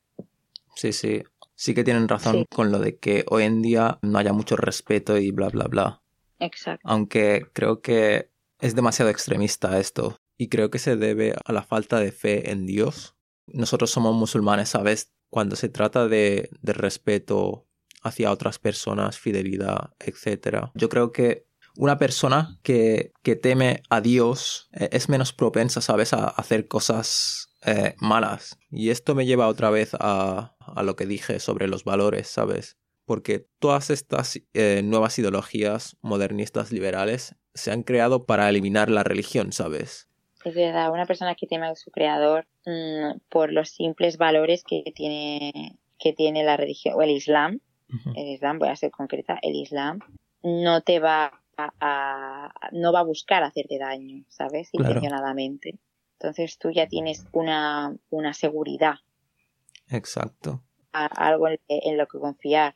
Sí, 0.77 0.93
sí. 0.93 1.25
Sí 1.55 1.75
que 1.75 1.85
tienen 1.85 2.07
razón 2.07 2.45
con 2.55 2.71
lo 2.71 2.79
de 2.79 2.99
que 2.99 3.25
hoy 3.29 3.45
en 3.45 3.62
día 3.62 3.99
no 4.03 4.19
haya 4.19 4.35
mucho 4.35 4.57
respeto 4.57 5.17
y 5.17 5.31
bla, 5.31 5.49
bla, 5.49 5.65
bla. 5.65 6.03
Exacto. 6.39 6.87
Aunque 6.87 7.47
creo 7.55 7.81
que 7.81 8.31
es 8.61 8.75
demasiado 8.75 9.11
extremista 9.11 9.81
esto. 9.81 10.21
Y 10.37 10.49
creo 10.49 10.71
que 10.71 10.79
se 10.79 10.97
debe 10.97 11.35
a 11.45 11.53
la 11.53 11.62
falta 11.62 11.99
de 11.99 12.12
fe 12.12 12.51
en 12.51 12.67
Dios. 12.67 13.17
Nosotros 13.47 13.91
somos 13.91 14.15
musulmanes, 14.15 14.69
¿sabes? 14.69 15.15
Cuando 15.31 15.57
se 15.57 15.71
trata 15.71 16.09
de, 16.09 16.51
de 16.61 16.73
respeto 16.75 17.67
hacia 18.03 18.31
otras 18.31 18.59
personas, 18.59 19.19
fidelidad, 19.19 19.95
etc. 19.99 20.69
Yo 20.75 20.91
creo 20.91 21.11
que 21.11 21.47
una 21.77 21.99
persona 21.99 22.59
que, 22.62 23.12
que 23.23 23.37
teme 23.37 23.83
a 23.89 24.01
Dios 24.03 24.69
eh, 24.73 24.91
es 24.93 25.09
menos 25.09 25.33
propensa, 25.33 25.81
¿sabes?, 25.81 26.12
a 26.12 26.27
hacer 26.29 26.69
cosas 26.69 27.46
eh, 27.66 27.94
malas. 27.98 28.59
Y 28.70 28.90
esto 28.90 29.14
me 29.14 29.26
lleva 29.26 29.48
otra 29.48 29.70
vez 29.70 29.94
a, 29.98 30.55
a, 30.59 30.83
lo 30.83 30.96
que 30.96 31.07
dije 31.07 31.40
sobre 31.40 31.68
los 31.68 31.85
valores, 31.85 32.29
¿sabes? 32.29 32.79
Porque 33.05 33.46
todas 33.59 33.90
estas 33.90 34.40
eh, 34.55 34.83
nuevas 34.85 35.18
ideologías 35.18 35.96
modernistas 36.00 36.72
liberales 36.72 37.37
se 37.55 37.72
han 37.72 37.83
creado 37.83 38.24
para 38.24 38.48
eliminar 38.48 38.90
la 38.90 39.02
religión, 39.02 39.52
¿sabes? 39.52 40.09
Es 40.44 40.55
verdad, 40.55 40.92
una 40.92 41.07
persona 41.07 41.35
que 41.35 41.46
teme 41.46 41.66
a 41.66 41.74
su 41.74 41.90
creador 41.90 42.46
mm, 42.66 43.18
por 43.29 43.52
los 43.52 43.70
simples 43.70 44.16
valores 44.16 44.62
que 44.62 44.85
tiene, 44.94 45.79
que 45.98 46.12
tiene 46.12 46.44
la 46.44 46.57
religión 46.57 46.94
o 46.96 47.02
el 47.02 47.11
Islam, 47.11 47.61
el 48.16 48.29
Islam, 48.29 48.59
voy 48.59 48.68
a 48.68 48.76
ser 48.76 48.90
concreta, 48.90 49.38
el 49.42 49.55
Islam 49.55 50.00
no 50.42 50.83
te 50.83 50.98
va 50.98 51.40
a, 51.57 52.52
no 52.72 52.92
va 52.92 53.00
a 53.00 53.05
buscar 53.05 53.42
hacerte 53.42 53.79
daño, 53.79 54.24
¿sabes? 54.29 54.68
Intencionadamente. 54.72 55.79
Entonces 56.18 56.59
tú 56.59 56.70
ya 56.70 56.87
tienes 56.87 57.26
una, 57.33 57.94
una 58.11 58.33
seguridad. 58.35 58.96
Exacto. 59.88 60.62
algo 60.92 61.48
en, 61.48 61.96
lo 61.96 62.07
que 62.07 62.18
confiar. 62.18 62.74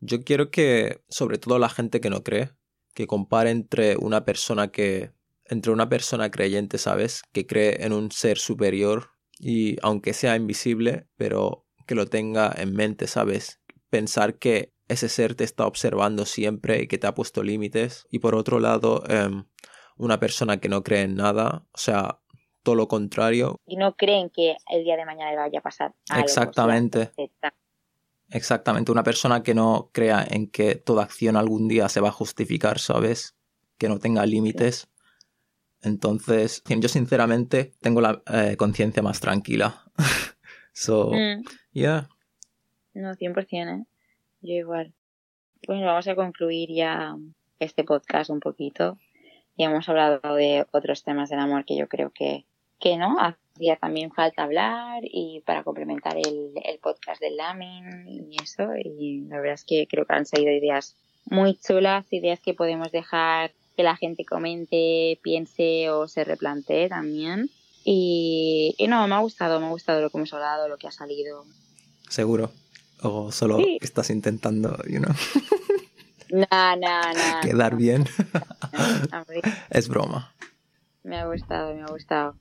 Yo 0.00 0.24
quiero 0.24 0.50
que, 0.50 1.02
sobre 1.08 1.38
todo 1.38 1.58
la 1.58 1.68
gente 1.68 2.00
que 2.00 2.10
no 2.10 2.22
cree, 2.22 2.50
que 2.94 3.06
compare 3.06 3.50
entre 3.50 3.96
una 3.96 4.24
persona 4.24 4.68
que 4.68 5.12
entre 5.48 5.72
una 5.72 5.88
persona 5.88 6.30
creyente, 6.30 6.78
¿sabes? 6.78 7.22
Que 7.32 7.46
cree 7.46 7.84
en 7.84 7.92
un 7.92 8.10
ser 8.10 8.38
superior 8.38 9.10
y 9.38 9.76
aunque 9.82 10.12
sea 10.12 10.34
invisible, 10.34 11.06
pero 11.16 11.66
que 11.86 11.94
lo 11.94 12.06
tenga 12.06 12.52
en 12.56 12.72
mente, 12.72 13.06
¿sabes? 13.06 13.60
Pensar 13.90 14.38
que 14.38 14.72
ese 14.88 15.08
ser 15.08 15.34
te 15.34 15.44
está 15.44 15.66
observando 15.66 16.26
siempre 16.26 16.82
y 16.82 16.88
que 16.88 16.98
te 16.98 17.06
ha 17.06 17.14
puesto 17.14 17.42
límites. 17.42 18.06
Y 18.10 18.18
por 18.18 18.34
otro 18.34 18.60
lado, 18.60 19.04
em, 19.08 19.44
una 19.96 20.18
persona 20.18 20.58
que 20.58 20.68
no 20.68 20.82
cree 20.82 21.02
en 21.02 21.16
nada, 21.16 21.64
o 21.72 21.78
sea, 21.78 22.18
todo 22.62 22.74
lo 22.74 22.88
contrario. 22.88 23.60
Y 23.66 23.76
no 23.76 23.96
creen 23.96 24.30
que 24.30 24.56
el 24.70 24.84
día 24.84 24.96
de 24.96 25.04
mañana 25.04 25.30
le 25.30 25.36
vaya 25.36 25.58
a 25.60 25.62
pasar 25.62 25.94
algo. 26.10 26.24
Exactamente. 26.24 27.12
Exactamente, 28.30 28.90
una 28.90 29.04
persona 29.04 29.42
que 29.44 29.54
no 29.54 29.90
crea 29.92 30.26
en 30.28 30.48
que 30.48 30.74
toda 30.74 31.04
acción 31.04 31.36
algún 31.36 31.68
día 31.68 31.88
se 31.88 32.00
va 32.00 32.08
a 32.08 32.12
justificar, 32.12 32.80
¿sabes? 32.80 33.36
Que 33.78 33.88
no 33.88 34.00
tenga 34.00 34.26
límites. 34.26 34.88
Entonces, 35.80 36.64
yo 36.66 36.88
sinceramente 36.88 37.72
tengo 37.80 38.00
la 38.00 38.22
eh, 38.32 38.56
conciencia 38.56 39.02
más 39.02 39.20
tranquila. 39.20 39.84
so, 40.72 41.12
mm. 41.12 41.44
yeah. 41.72 42.08
No, 42.94 43.14
100%, 43.14 43.46
¿eh? 43.52 43.84
Yo 44.40 44.54
igual. 44.54 44.92
Pues 45.64 45.80
vamos 45.80 46.08
a 46.08 46.16
concluir 46.16 46.70
ya 46.74 47.16
este 47.60 47.84
podcast 47.84 48.30
un 48.30 48.40
poquito. 48.40 48.98
Ya 49.56 49.66
hemos 49.66 49.88
hablado 49.88 50.34
de 50.34 50.66
otros 50.72 51.02
temas 51.02 51.30
del 51.30 51.38
amor 51.38 51.64
que 51.64 51.76
yo 51.76 51.88
creo 51.88 52.10
que, 52.10 52.44
que 52.78 52.96
no, 52.96 53.16
hacía 53.18 53.76
también 53.76 54.12
falta 54.12 54.42
hablar 54.42 55.02
y 55.04 55.42
para 55.46 55.62
complementar 55.62 56.16
el, 56.16 56.52
el 56.62 56.78
podcast 56.78 57.20
del 57.20 57.36
Lamin 57.36 58.06
y 58.06 58.36
eso. 58.42 58.68
Y 58.76 59.22
la 59.28 59.36
verdad 59.36 59.54
es 59.54 59.64
que 59.64 59.86
creo 59.88 60.04
que 60.04 60.14
han 60.14 60.26
salido 60.26 60.52
ideas 60.52 60.96
muy 61.24 61.54
chulas, 61.56 62.06
ideas 62.12 62.40
que 62.40 62.54
podemos 62.54 62.92
dejar 62.92 63.52
que 63.76 63.82
la 63.82 63.96
gente 63.96 64.24
comente, 64.24 65.18
piense 65.22 65.90
o 65.90 66.08
se 66.08 66.24
replantee 66.24 66.88
también. 66.88 67.50
Y, 67.84 68.74
no, 68.88 69.06
me 69.06 69.14
ha 69.14 69.18
gustado, 69.18 69.60
me 69.60 69.66
ha 69.66 69.70
gustado 69.70 70.00
lo 70.00 70.10
que 70.10 70.18
hemos 70.18 70.32
hablado, 70.32 70.68
lo 70.68 70.76
que 70.78 70.88
ha 70.88 70.90
salido. 70.90 71.44
¿Seguro? 72.08 72.50
¿O 73.02 73.30
solo 73.30 73.58
estás 73.80 74.10
intentando, 74.10 74.76
you 74.88 74.98
know? 74.98 75.14
No, 76.30 76.76
no, 76.76 77.12
no. 77.12 77.40
Quedar 77.42 77.76
bien. 77.76 78.04
es 79.70 79.88
broma. 79.88 80.34
Me 81.02 81.18
ha 81.18 81.26
gustado, 81.26 81.74
me 81.74 81.82
ha 81.82 81.86
gustado. 81.86 82.36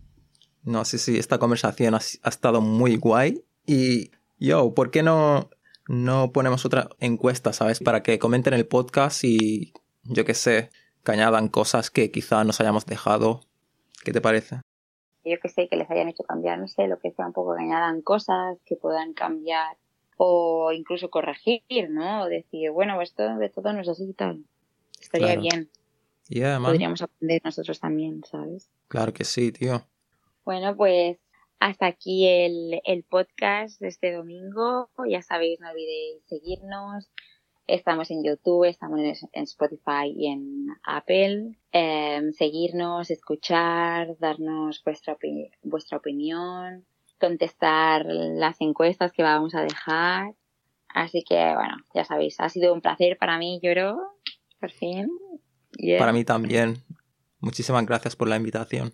No, 0.64 0.84
sí, 0.84 0.98
sí, 0.98 1.20
esta 1.20 1.38
conversación 1.38 1.94
ha, 1.94 2.00
estado 2.00 2.62
muy 2.62 2.96
guay. 2.96 3.44
Y 3.66 4.12
yo, 4.40 4.74
¿por 4.74 4.90
qué 4.90 5.04
no, 5.04 5.50
no 5.88 6.32
ponemos 6.32 6.66
otra 6.66 6.90
encuesta, 7.00 7.54
sabes? 7.54 7.80
Para 7.80 8.02
que 8.02 8.18
comenten 8.18 8.54
el 8.54 8.66
podcast 8.66 9.24
y 9.24 9.74
yo 10.04 10.26
qué 10.26 10.34
sé, 10.34 10.72
que 11.04 11.12
añadan 11.12 11.50
cosas 11.50 11.92
que 11.92 12.12
quizá 12.12 12.44
nos 12.44 12.60
hayamos 12.60 12.86
dejado. 12.86 13.42
¿Qué 14.04 14.12
te 14.12 14.22
parece? 14.22 14.62
Yo 15.24 15.40
que 15.42 15.50
sé, 15.50 15.68
que 15.68 15.76
les 15.76 15.90
hayan 15.90 16.10
hecho 16.10 16.24
cambiar, 16.24 16.60
no 16.60 16.68
sé, 16.68 16.88
lo 16.88 17.00
que 17.00 17.12
sea 17.12 17.28
un 17.28 17.34
poco 17.34 17.56
que 17.56 17.64
añadan 17.64 18.02
cosas 18.02 18.58
que 18.66 18.76
puedan 18.76 19.14
cambiar 19.14 19.78
o 20.18 20.72
incluso 20.72 21.10
corregir, 21.10 21.90
¿no? 21.90 22.24
O 22.24 22.26
decir, 22.26 22.72
bueno, 22.72 23.02
esto 23.02 23.38
de 23.38 23.50
todo 23.50 23.74
no 23.74 23.82
es 23.82 23.90
así 23.90 24.10
y 24.10 24.14
tal. 24.14 24.44
Estaría 25.00 25.36
bien. 25.36 25.70
Podríamos 26.62 27.02
aprender 27.02 27.42
nosotros 27.44 27.80
también, 27.80 28.24
¿sabes? 28.24 28.70
Claro 28.88 29.14
que 29.14 29.24
sí, 29.24 29.52
tío. 29.52 29.86
Bueno, 30.44 30.76
pues 30.76 31.18
hasta 31.60 31.88
aquí 31.88 32.28
el, 32.28 32.82
el 32.84 33.04
podcast 33.04 33.80
de 33.80 33.88
este 33.90 34.14
domingo. 34.14 34.90
Ya 35.08 35.22
sabéis, 35.22 35.60
no 35.60 35.70
olvidéis 35.70 36.24
seguirnos, 36.26 37.10
Estamos 37.68 38.12
en 38.12 38.24
YouTube, 38.24 38.66
estamos 38.66 39.00
en, 39.00 39.44
Spotify 39.44 40.14
y 40.16 40.28
en 40.28 40.68
Apple. 40.84 41.58
Em, 41.72 42.32
seguirnos, 42.32 43.10
escuchar, 43.10 44.16
darnos 44.20 44.84
vuestra, 44.84 45.18
vuestra 45.64 45.98
opinión, 45.98 46.86
contestar 47.20 48.06
las 48.06 48.62
encuestas 48.62 49.12
que 49.12 49.24
vamos 49.24 49.56
a 49.56 49.62
dejar. 49.62 50.34
Así 50.90 51.24
que, 51.28 51.36
bueno, 51.36 51.78
ya 51.94 52.06
sabéis, 52.06 52.40
ha 52.40 52.50
sido 52.50 52.74
un 52.74 52.82
placer 52.82 53.18
para 53.18 53.38
mí, 53.38 53.60
lloro, 53.62 53.98
por 54.60 54.72
fin. 54.72 55.10
Para 56.00 56.14
mí 56.14 56.24
también. 56.24 56.84
Muchísimas 57.40 57.86
gracias 57.86 58.16
por 58.16 58.30
la 58.30 58.38
invitación. 58.38 58.94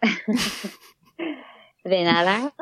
De 1.84 2.04
nada. 2.04 2.54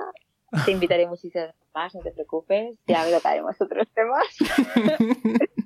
Te 0.64 0.70
invitaré 0.70 1.06
muchísimas 1.06 1.54
más, 1.74 1.94
no 1.94 2.02
te 2.02 2.12
preocupes. 2.12 2.78
Ya 2.86 3.10
tocaremos 3.10 3.60
otros 3.60 3.88
temas. 3.94 4.24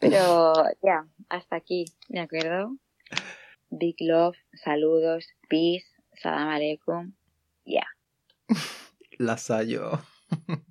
Pero 0.00 0.52
ya, 0.82 1.06
hasta 1.28 1.56
aquí, 1.56 1.84
¿de 2.08 2.20
acuerdo? 2.20 2.76
Big 3.70 3.96
love, 4.00 4.36
saludos, 4.54 5.26
peace, 5.48 5.86
salam 6.14 6.48
aleikum. 6.48 7.14
Ya. 7.64 7.86
Lasayo. 9.18 9.98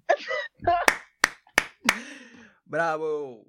Bravo. 2.66 3.44